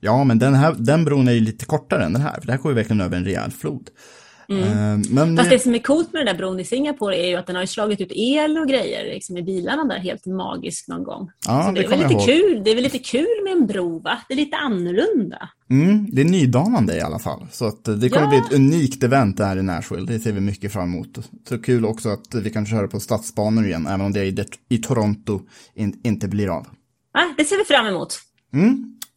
Ja, 0.00 0.24
men 0.24 0.38
den, 0.38 0.54
här, 0.54 0.74
den 0.78 1.04
bron 1.04 1.28
är 1.28 1.32
ju 1.32 1.40
lite 1.40 1.64
kortare 1.64 2.04
än 2.04 2.12
den 2.12 2.22
här, 2.22 2.34
för 2.40 2.46
det 2.46 2.52
här 2.52 2.58
går 2.58 2.72
ju 2.72 2.76
verkligen 2.76 3.00
över 3.00 3.16
en 3.16 3.24
rejäl 3.24 3.50
flod. 3.50 3.88
Eh, 4.48 4.98
Men 5.10 5.36
Fast 5.36 5.50
det 5.50 5.58
som 5.58 5.74
är 5.74 5.78
coolt 5.78 6.12
med 6.12 6.20
den 6.26 6.34
där 6.34 6.38
bron 6.38 6.60
i 6.60 6.64
Singapore 6.64 7.16
är 7.16 7.28
ju 7.28 7.36
att 7.36 7.46
den 7.46 7.56
har 7.56 7.66
slagit 7.66 8.00
ut 8.00 8.12
el 8.14 8.58
och 8.58 8.68
grejer 8.68 9.04
liksom 9.14 9.36
i 9.36 9.42
bilarna 9.42 9.84
där 9.84 9.98
helt 9.98 10.26
magiskt 10.26 10.88
någon 10.88 11.02
gång. 11.04 11.30
Ja, 11.46 11.62
Så 11.66 11.72
det 11.72 11.80
det, 11.80 11.86
är 11.86 11.90
väl 11.90 11.98
lite 11.98 12.12
ihåg. 12.14 12.24
kul. 12.26 12.62
det 12.64 12.70
är 12.70 12.74
väl 12.74 12.84
lite 12.84 12.98
kul 12.98 13.26
med 13.44 13.52
en 13.52 13.66
bro, 13.66 13.98
va? 13.98 14.18
Det 14.28 14.34
är 14.34 14.38
lite 14.38 14.56
annorlunda. 14.56 15.48
mm, 15.70 16.06
det 16.10 16.20
är 16.20 16.24
nydanande 16.24 16.96
i 16.96 17.00
alla 17.00 17.18
fall. 17.18 17.46
Så 17.50 17.64
att 17.66 17.84
det 17.84 18.08
kommer 18.08 18.22
Ja. 18.24 18.28
bli 18.28 18.38
ett 18.38 18.52
unikt 18.52 19.02
event 19.02 19.36
där 19.36 19.56
i 19.58 19.62
Nashville, 19.62 20.06
det 20.12 20.18
ser 20.20 20.32
vi 20.32 20.40
mycket 20.40 20.72
fram 20.72 20.94
emot. 20.94 21.30
Så 21.48 21.58
kul 21.58 21.84
också 21.84 22.08
att 22.08 22.34
vi 22.34 22.50
kan 22.50 22.66
köra 22.66 22.88
på 22.88 23.00
stadsbanor 23.00 23.66
igen, 23.66 23.86
även 23.86 24.00
om 24.00 24.12
det 24.12 24.24
i, 24.24 24.30
det- 24.30 24.46
i 24.68 24.78
Toronto 24.78 25.40
in, 25.74 26.00
inte 26.04 26.28
blir 26.28 26.48
av. 26.56 26.66
Ja, 27.14 27.34
det 27.36 27.44
ser 27.44 27.58
vi 27.58 27.64
fram 27.64 27.86
emot. 27.86 28.18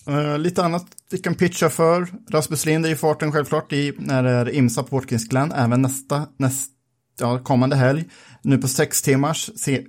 Uh, 0.10 0.40
lite 0.40 0.64
annat 0.64 0.86
vi 1.12 1.18
kan 1.18 1.36
pitcha 1.36 1.70
för. 1.70 2.08
Rasmus 2.30 2.66
Lind 2.66 2.86
är 2.86 2.90
i 2.90 2.96
farten 2.96 3.32
självklart 3.32 3.74
i, 3.74 3.94
när 3.98 4.24
det 4.24 4.30
är 4.30 4.56
IMSA 4.56 4.84
på 4.84 4.96
Watkins 4.96 5.28
Glen, 5.28 5.52
även 5.52 5.82
nästa, 5.82 6.28
nästa 6.38 6.74
ja, 7.20 7.40
kommande 7.40 7.76
helg. 7.76 8.06
Nu 8.42 8.58
på 8.58 8.68
sex 8.68 9.02
timmars, 9.02 9.50
se, 9.56 9.86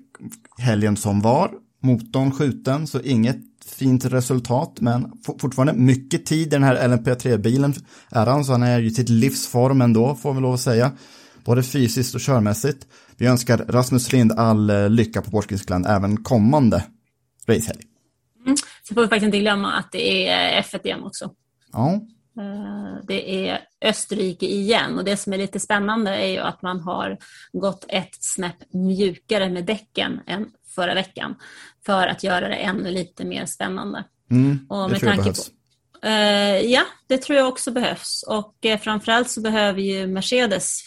helgen 0.58 0.96
som 0.96 1.20
var, 1.20 1.50
motorn 1.82 2.32
skjuten, 2.32 2.86
så 2.86 3.00
inget 3.00 3.36
fint 3.66 4.04
resultat, 4.04 4.80
men 4.80 5.12
fortfarande 5.40 5.72
mycket 5.72 6.26
tid 6.26 6.46
i 6.46 6.50
den 6.50 6.62
här 6.62 6.88
LMP3-bilen 6.88 7.74
är 8.10 8.26
han, 8.26 8.44
så 8.44 8.52
han 8.52 8.62
är 8.62 8.78
ju 8.78 8.86
i 8.86 8.90
sitt 8.90 9.08
livsform 9.08 9.80
ändå, 9.80 10.14
får 10.14 10.34
vi 10.34 10.40
lov 10.40 10.54
att 10.54 10.60
säga. 10.60 10.92
Både 11.44 11.62
fysiskt 11.62 12.14
och 12.14 12.20
körmässigt. 12.20 12.86
Vi 13.16 13.26
önskar 13.26 13.64
Rasmus 13.68 14.12
Lind 14.12 14.32
all 14.32 14.70
eh, 14.70 14.90
lycka 14.90 15.22
på 15.22 15.30
Watkins 15.30 15.66
Glen 15.66 15.86
även 15.86 16.16
kommande 16.16 16.84
racehelg. 17.46 17.87
Så 18.88 18.94
får 18.94 19.02
vi 19.02 19.08
faktiskt 19.08 19.24
inte 19.24 19.38
glömma 19.38 19.72
att 19.72 19.92
det 19.92 20.28
är 20.28 20.62
F1 20.62 20.86
igen 20.86 21.02
också. 21.04 21.34
Ja, 21.72 22.00
Eh, 22.38 23.04
Det 23.06 23.48
är 23.48 23.60
Österrike 23.84 24.46
igen 24.46 24.98
och 24.98 25.04
det 25.04 25.16
som 25.16 25.32
är 25.32 25.38
lite 25.38 25.60
spännande 25.60 26.10
är 26.10 26.26
ju 26.26 26.38
att 26.38 26.62
man 26.62 26.80
har 26.80 27.18
gått 27.52 27.84
ett 27.88 28.16
snäpp 28.20 28.72
mjukare 28.72 29.48
med 29.50 29.64
däcken 29.64 30.20
än 30.26 30.50
förra 30.74 30.94
veckan 30.94 31.34
för 31.86 32.06
att 32.06 32.22
göra 32.22 32.48
det 32.48 32.54
ännu 32.54 32.90
lite 32.90 33.24
mer 33.24 33.46
spännande. 33.46 34.04
mm, 34.30 34.66
Och 34.68 34.84
det 34.84 34.90
med 34.90 35.00
tror 35.00 35.10
jag 35.12 35.18
behövs. 35.18 35.48
på, 35.48 35.54
Eh, 36.02 36.60
ja, 36.60 36.82
det 37.06 37.18
tror 37.18 37.38
jag 37.38 37.48
också 37.48 37.70
behövs. 37.70 38.24
Och 38.28 38.66
eh, 38.66 38.78
framförallt 38.80 39.30
så 39.30 39.40
behöver 39.40 39.80
ju 39.80 40.06
Mercedes, 40.06 40.80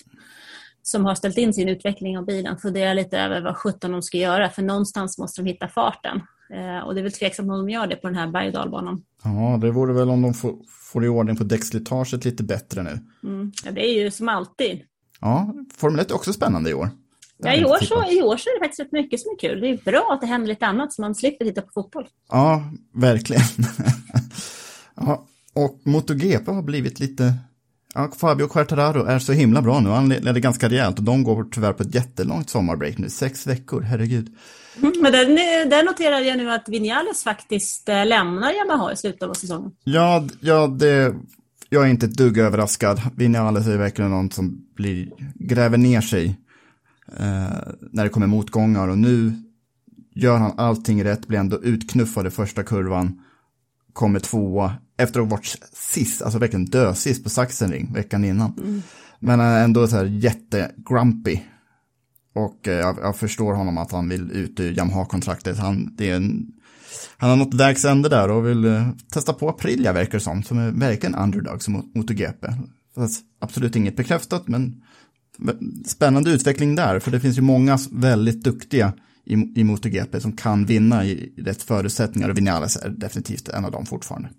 som 0.81 1.05
har 1.05 1.15
ställt 1.15 1.37
in 1.37 1.53
sin 1.53 1.69
utveckling 1.69 2.17
av 2.17 2.25
bilen, 2.25 2.57
fundera 2.57 2.93
lite 2.93 3.19
över 3.19 3.41
vad 3.41 3.57
sjutton 3.57 3.91
de 3.91 4.01
ska 4.01 4.17
göra. 4.17 4.49
För 4.49 4.61
någonstans 4.61 5.17
måste 5.17 5.41
de 5.41 5.47
hitta 5.47 5.67
farten. 5.67 6.21
Eh, 6.53 6.79
och 6.79 6.93
det 6.93 7.01
är 7.01 7.03
väl 7.03 7.11
tveksamt 7.11 7.51
om 7.51 7.57
de 7.57 7.69
gör 7.69 7.87
det 7.87 7.95
på 7.95 8.07
den 8.07 8.15
här 8.15 8.27
berg 8.27 8.47
och 8.47 8.53
dalbanan. 8.53 9.03
Ja, 9.23 9.57
det 9.61 9.71
vore 9.71 9.93
väl 9.93 10.09
om 10.09 10.21
de 10.21 10.33
får, 10.33 10.55
får 10.67 11.05
i 11.05 11.07
ordning 11.07 11.35
på 11.35 11.43
däckslitaget 11.43 12.25
lite 12.25 12.43
bättre 12.43 12.83
nu. 12.83 12.99
Mm. 13.23 13.51
Ja, 13.65 13.71
det 13.71 13.89
är 13.89 14.03
ju 14.03 14.11
som 14.11 14.29
alltid. 14.29 14.81
Ja, 15.21 15.53
Formel 15.77 15.99
1 15.99 16.11
är 16.11 16.15
också 16.15 16.33
spännande 16.33 16.69
i 16.69 16.73
år. 16.73 16.89
Ja, 17.37 17.53
i, 17.53 17.65
år 17.65 17.77
så. 17.85 18.11
I 18.11 18.21
år 18.21 18.37
så 18.37 18.49
är 18.49 18.59
det 18.59 18.65
faktiskt 18.65 18.79
rätt 18.79 18.91
mycket 18.91 19.19
som 19.19 19.31
är 19.31 19.39
kul. 19.39 19.61
Det 19.61 19.67
är 19.67 19.91
bra 19.91 20.09
att 20.13 20.21
det 20.21 20.27
händer 20.27 20.47
lite 20.47 20.65
annat 20.65 20.93
så 20.93 21.01
man 21.01 21.15
slipper 21.15 21.45
titta 21.45 21.61
på 21.61 21.71
fotboll. 21.73 22.07
Ja, 22.29 22.63
verkligen. 22.93 23.41
ja, 24.95 25.25
och 25.53 25.81
MotoGP 25.83 26.51
har 26.51 26.61
blivit 26.61 26.99
lite... 26.99 27.33
Ja, 27.93 28.11
Fabio 28.17 28.47
Quartararo 28.47 29.05
är 29.05 29.19
så 29.19 29.33
himla 29.33 29.61
bra 29.61 29.79
nu. 29.79 29.89
Han 29.89 30.09
ledde 30.09 30.39
ganska 30.39 30.69
rejält 30.69 30.97
och 30.97 31.03
de 31.03 31.23
går 31.23 31.43
tyvärr 31.51 31.73
på 31.73 31.83
ett 31.83 31.95
jättelångt 31.95 32.49
sommarbreak 32.49 32.97
nu. 32.97 33.09
Sex 33.09 33.47
veckor, 33.47 33.81
herregud. 33.81 34.35
Mm, 34.77 34.93
Men 35.01 35.11
där, 35.11 35.25
där 35.69 35.83
noterar 35.83 36.19
jag 36.19 36.37
nu 36.37 36.51
att 36.51 36.69
Vinales 36.69 37.23
faktiskt 37.23 37.89
eh, 37.89 38.05
lämnar 38.05 38.51
Yamaha 38.51 38.91
i 38.93 38.97
slutet 38.97 39.23
av 39.23 39.33
säsongen. 39.33 39.71
Ja, 39.83 40.27
ja 40.39 40.67
det, 40.67 41.15
jag 41.69 41.83
är 41.83 41.87
inte 41.87 42.05
ett 42.05 42.17
dugg 42.17 42.37
överraskad. 42.37 43.01
Vinales 43.15 43.67
är 43.67 43.77
verkligen 43.77 44.11
någon 44.11 44.31
som 44.31 44.65
blir, 44.75 45.11
gräver 45.35 45.77
ner 45.77 46.01
sig 46.01 46.25
eh, 47.19 47.73
när 47.91 48.03
det 48.03 48.09
kommer 48.09 48.27
motgångar 48.27 48.87
och 48.87 48.97
nu 48.97 49.33
gör 50.15 50.37
han 50.37 50.59
allting 50.59 51.03
rätt, 51.03 51.27
blir 51.27 51.39
ändå 51.39 51.63
utknuffad 51.63 52.27
i 52.27 52.29
första 52.29 52.63
kurvan, 52.63 53.21
kommer 53.93 54.19
tvåa 54.19 54.73
efter 55.01 55.19
att 55.19 55.25
ha 55.25 55.37
varit 55.37 55.55
sist, 55.73 56.21
alltså 56.21 56.39
verkligen 56.39 56.65
dösist 56.65 57.23
på 57.23 57.29
Sachsenring 57.29 57.93
veckan 57.93 58.25
innan. 58.25 58.83
Men 59.19 59.39
han 59.39 59.49
är 59.49 59.63
ändå 59.63 59.87
så 59.87 59.95
här 59.95 60.05
jättegrumpy. 60.05 61.39
Och 62.33 62.67
eh, 62.67 62.73
jag, 62.73 62.97
jag 63.01 63.15
förstår 63.15 63.53
honom 63.53 63.77
att 63.77 63.91
han 63.91 64.09
vill 64.09 64.31
ut 64.31 64.59
ur 64.59 64.77
Yamaha-kontraktet. 64.77 65.57
Han, 65.57 65.95
det 65.95 66.09
är 66.09 66.15
en, 66.15 66.47
han 67.17 67.29
har 67.29 67.37
nått 67.37 67.53
vägs 67.53 67.85
ände 67.85 68.09
där 68.09 68.31
och 68.31 68.47
vill 68.47 68.65
eh, 68.65 68.89
testa 69.13 69.33
på 69.33 69.49
Aprilia 69.49 69.93
verkar 69.93 70.11
det 70.11 70.19
som, 70.19 70.43
som 70.43 70.57
är 70.57 70.71
verkligen 70.71 71.15
underdog 71.15 71.63
som 71.63 71.91
MotoGP. 71.95 72.47
Fast 72.95 73.23
absolut 73.39 73.75
inget 73.75 73.95
bekräftat, 73.95 74.47
men 74.47 74.81
spännande 75.85 76.31
utveckling 76.31 76.75
där, 76.75 76.99
för 76.99 77.11
det 77.11 77.19
finns 77.19 77.37
ju 77.37 77.41
många 77.41 77.77
väldigt 77.91 78.43
duktiga 78.43 78.93
i, 79.25 79.33
i 79.33 79.63
MotoGP 79.63 80.19
som 80.19 80.31
kan 80.31 80.65
vinna 80.65 81.05
i 81.05 81.33
rätt 81.37 81.63
förutsättningar 81.63 82.29
och 82.29 82.37
Vinales 82.37 82.75
är 82.75 82.89
definitivt 82.89 83.49
en 83.49 83.65
av 83.65 83.71
dem 83.71 83.85
fortfarande. 83.85 84.29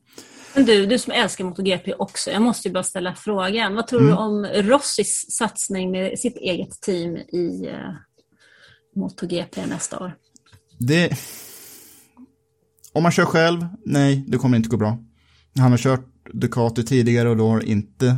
Men 0.54 0.64
du, 0.64 0.86
du 0.86 0.98
som 0.98 1.12
älskar 1.12 1.44
MotoGP 1.44 1.94
också, 1.94 2.30
jag 2.30 2.42
måste 2.42 2.68
ju 2.68 2.74
bara 2.74 2.82
ställa 2.82 3.14
frågan. 3.14 3.74
Vad 3.74 3.86
tror 3.86 4.00
du 4.00 4.12
om 4.12 4.46
Rossis 4.46 5.26
satsning 5.28 5.90
med 5.90 6.18
sitt 6.18 6.36
eget 6.36 6.80
team 6.80 7.16
i 7.16 7.66
eh, 7.66 7.90
MotoGP 8.96 9.66
nästa 9.66 9.98
år? 9.98 10.14
Det... 10.78 11.10
Om 12.92 13.02
man 13.02 13.12
kör 13.12 13.24
själv, 13.24 13.66
nej, 13.84 14.24
det 14.28 14.38
kommer 14.38 14.56
inte 14.56 14.68
gå 14.68 14.76
bra. 14.76 14.98
Han 15.58 15.70
har 15.70 15.78
kört 15.78 16.06
Ducati 16.32 16.84
tidigare 16.84 17.28
och 17.28 17.36
då 17.36 17.48
har 17.48 17.60
inte 17.60 18.16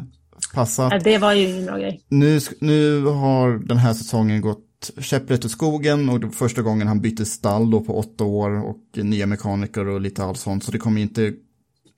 passat. 0.54 0.90
Nej, 0.90 1.00
Det 1.04 1.18
var 1.18 1.32
ju 1.32 1.48
ingen 1.48 1.66
bra 1.66 1.78
grej. 1.78 2.00
Nu, 2.08 2.40
nu 2.60 3.04
har 3.04 3.58
den 3.58 3.76
här 3.76 3.94
säsongen 3.94 4.40
gått 4.40 4.90
käpprätt 4.98 5.44
åt 5.44 5.50
skogen 5.50 6.08
och 6.08 6.20
det 6.20 6.26
var 6.26 6.32
första 6.32 6.62
gången 6.62 6.88
han 6.88 7.00
bytte 7.00 7.24
stall 7.24 7.70
då 7.70 7.80
på 7.80 7.98
åtta 7.98 8.24
år 8.24 8.64
och 8.64 9.04
nya 9.04 9.26
mekaniker 9.26 9.88
och 9.88 10.00
lite 10.00 10.24
allt 10.24 10.38
sånt. 10.38 10.64
Så 10.64 10.72
det 10.72 10.78
kommer 10.78 11.00
inte 11.00 11.32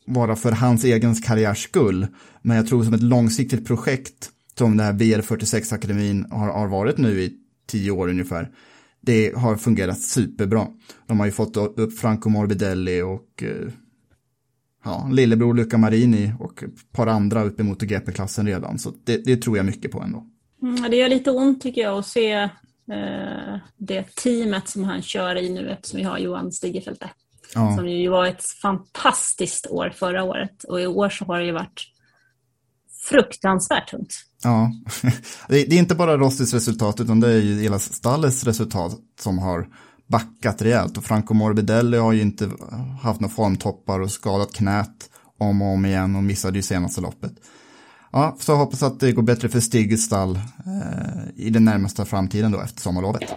vara 0.06 0.36
för 0.36 0.52
hans 0.52 0.84
egen 0.84 1.14
karriärs 1.14 1.62
skull. 1.64 2.06
Men 2.42 2.56
jag 2.56 2.66
tror 2.66 2.84
som 2.84 2.94
ett 2.94 3.02
långsiktigt 3.02 3.66
projekt 3.66 4.30
som 4.58 4.76
den 4.76 4.86
här 4.86 4.92
VR46-akademin 4.92 6.30
har, 6.30 6.52
har 6.52 6.68
varit 6.68 6.98
nu 6.98 7.20
i 7.20 7.32
tio 7.66 7.90
år 7.90 8.08
ungefär. 8.08 8.50
Det 9.00 9.36
har 9.36 9.56
fungerat 9.56 10.00
superbra. 10.00 10.66
De 11.06 11.18
har 11.18 11.26
ju 11.26 11.32
fått 11.32 11.56
upp 11.56 11.98
Franco 11.98 12.28
Morbidelli 12.28 13.02
och 13.02 13.42
eh, 13.42 13.72
ja, 14.84 15.08
lillebror 15.12 15.54
Luca 15.54 15.78
Marini 15.78 16.32
och 16.40 16.62
ett 16.62 16.92
par 16.92 17.06
andra 17.06 17.44
uppemot 17.44 17.82
GP-klassen 17.82 18.46
redan. 18.46 18.78
Så 18.78 18.92
det, 19.04 19.24
det 19.24 19.36
tror 19.36 19.56
jag 19.56 19.66
mycket 19.66 19.90
på 19.90 20.00
ändå. 20.00 20.26
Mm, 20.62 20.90
det 20.90 20.96
gör 20.96 21.08
lite 21.08 21.30
ont 21.30 21.62
tycker 21.62 21.80
jag 21.80 21.98
att 21.98 22.06
se 22.06 22.32
eh, 22.32 23.58
det 23.76 24.14
teamet 24.14 24.68
som 24.68 24.84
han 24.84 25.02
kör 25.02 25.36
i 25.36 25.48
nu 25.48 25.70
eftersom 25.70 25.96
vi 25.96 26.04
har 26.04 26.18
Johan 26.18 26.52
Stigefelt. 26.52 27.02
Ja. 27.54 27.76
Som 27.76 27.88
ju 27.88 28.09
var 28.09 28.26
ett 28.26 28.44
fantastiskt 28.44 29.66
år 29.66 29.92
förra 29.96 30.24
året 30.24 30.64
och 30.64 30.80
i 30.80 30.87
år 30.87 31.09
så 31.09 31.24
har 31.24 31.38
det 31.38 31.46
ju 31.46 31.52
varit 31.52 31.82
fruktansvärt 33.09 33.90
tungt. 33.90 34.12
Ja, 34.42 34.72
det 35.49 35.72
är 35.72 35.78
inte 35.78 35.94
bara 35.94 36.16
Rossis 36.16 36.55
resultat 36.55 37.01
utan 37.01 37.20
det 37.20 37.28
är 37.28 37.42
ju 37.42 37.61
hela 37.61 37.78
stallets 37.78 38.44
resultat 38.44 38.99
som 39.20 39.38
har 39.38 39.68
backat 40.07 40.62
rejält 40.62 40.97
och 40.97 41.05
Franco 41.05 41.34
Morbidelli 41.34 41.97
har 41.97 42.12
ju 42.12 42.22
inte 42.22 42.51
haft 43.03 43.20
några 43.20 43.34
formtoppar 43.34 44.01
och 44.01 44.11
skadat 44.11 44.53
knät 44.53 45.11
om 45.38 45.62
och 45.62 45.68
om 45.68 45.86
igen 45.86 46.16
och 46.16 46.22
missade 46.22 46.59
ju 46.59 46.62
senaste 46.62 47.01
loppet. 47.01 47.32
Ja, 48.12 48.36
så 48.38 48.53
jag 48.53 48.57
hoppas 48.57 48.82
att 48.82 49.01
det 49.01 49.12
går 49.12 49.22
bättre 49.22 49.49
för 49.49 49.61
Stig 49.61 49.99
stall 49.99 50.36
eh, 50.36 51.47
i 51.47 51.51
den 51.51 51.64
närmaste 51.64 52.05
framtiden 52.05 52.53
då 52.53 52.61
efter 52.61 52.80
sommarlovet. 52.80 53.34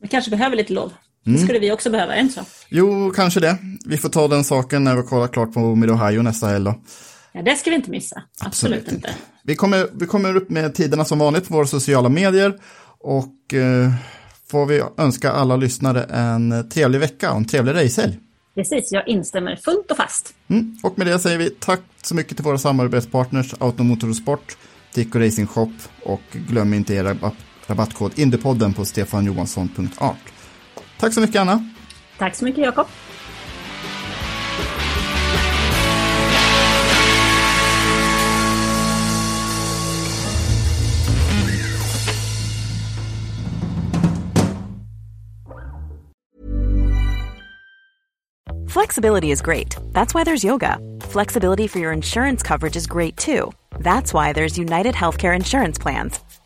Vi 0.00 0.08
kanske 0.08 0.30
behöver 0.30 0.56
lite 0.56 0.72
lov. 0.72 0.92
Det 1.24 1.38
skulle 1.38 1.58
vi 1.58 1.72
också 1.72 1.90
behöva, 1.90 2.16
inte 2.16 2.34
så? 2.34 2.40
Jo, 2.68 3.12
kanske 3.16 3.40
det. 3.40 3.58
Vi 3.86 3.96
får 3.96 4.08
ta 4.08 4.28
den 4.28 4.44
saken 4.44 4.84
när 4.84 4.96
vi 4.96 5.02
kollar 5.02 5.28
klart 5.28 5.52
på 5.52 5.74
Mid 5.74 5.90
Ohio 5.90 6.22
nästa 6.22 6.46
helg 6.46 6.64
då. 6.64 6.74
Ja, 7.32 7.42
det 7.42 7.56
ska 7.56 7.70
vi 7.70 7.76
inte 7.76 7.90
missa. 7.90 8.22
Absolut, 8.40 8.92
inte. 8.92 9.14
Vi 9.44 9.56
kommer, 9.56 9.88
vi 9.92 10.06
kommer 10.06 10.36
upp 10.36 10.50
med 10.50 10.74
tiderna 10.74 11.04
som 11.04 11.18
vanligt 11.18 11.48
på 11.48 11.54
våra 11.54 11.66
sociala 11.66 12.08
medier 12.08 12.54
och 13.00 13.54
eh, 13.54 13.92
får 14.50 14.66
vi 14.66 14.82
önska 14.98 15.32
alla 15.32 15.56
lyssnare 15.56 16.02
en 16.02 16.68
trevlig 16.68 16.98
vecka 16.98 17.30
och 17.30 17.36
en 17.36 17.44
trevlig 17.44 17.74
racehelg. 17.74 18.18
Precis, 18.54 18.92
jag 18.92 19.08
instämmer 19.08 19.56
fullt 19.56 19.90
och 19.90 19.96
fast. 19.96 20.34
Mm. 20.48 20.76
Och 20.82 20.98
med 20.98 21.06
det 21.06 21.18
säger 21.18 21.38
vi 21.38 21.50
tack 21.50 21.80
så 22.02 22.14
mycket 22.14 22.36
till 22.36 22.44
våra 22.44 22.58
samarbetspartners 22.58 23.54
Automotorsport, 23.58 24.56
Tico 24.92 25.18
Racing 25.18 25.48
Shop 25.48 25.72
och 26.02 26.22
glöm 26.32 26.74
inte 26.74 26.94
er 26.94 27.04
rabatt, 27.04 27.34
rabattkod 27.66 28.12
Indiepodden 28.18 28.74
på 28.74 28.84
stefanjohansson.art. 28.84 30.31
Tack 31.02 31.12
så 31.12 31.20
mycket 31.20 31.36
Anna. 31.36 31.64
Tack 32.18 32.34
så 32.34 32.44
mycket 32.44 32.64
Jakob. 32.64 32.86
Flexibility 48.68 49.30
is 49.30 49.42
great. 49.42 49.76
That's 49.92 50.14
why 50.14 50.24
there's 50.24 50.44
yoga. 50.44 50.78
Flexibility 51.00 51.66
for 51.66 51.78
your 51.80 51.92
insurance 51.92 52.42
coverage 52.42 52.76
is 52.76 52.86
great 52.86 53.16
too. 53.16 53.50
That's 53.80 54.14
why 54.14 54.32
there's 54.32 54.56
United 54.56 54.94
Healthcare 54.94 55.34
Insurance 55.34 55.78
Plans. 55.82 56.20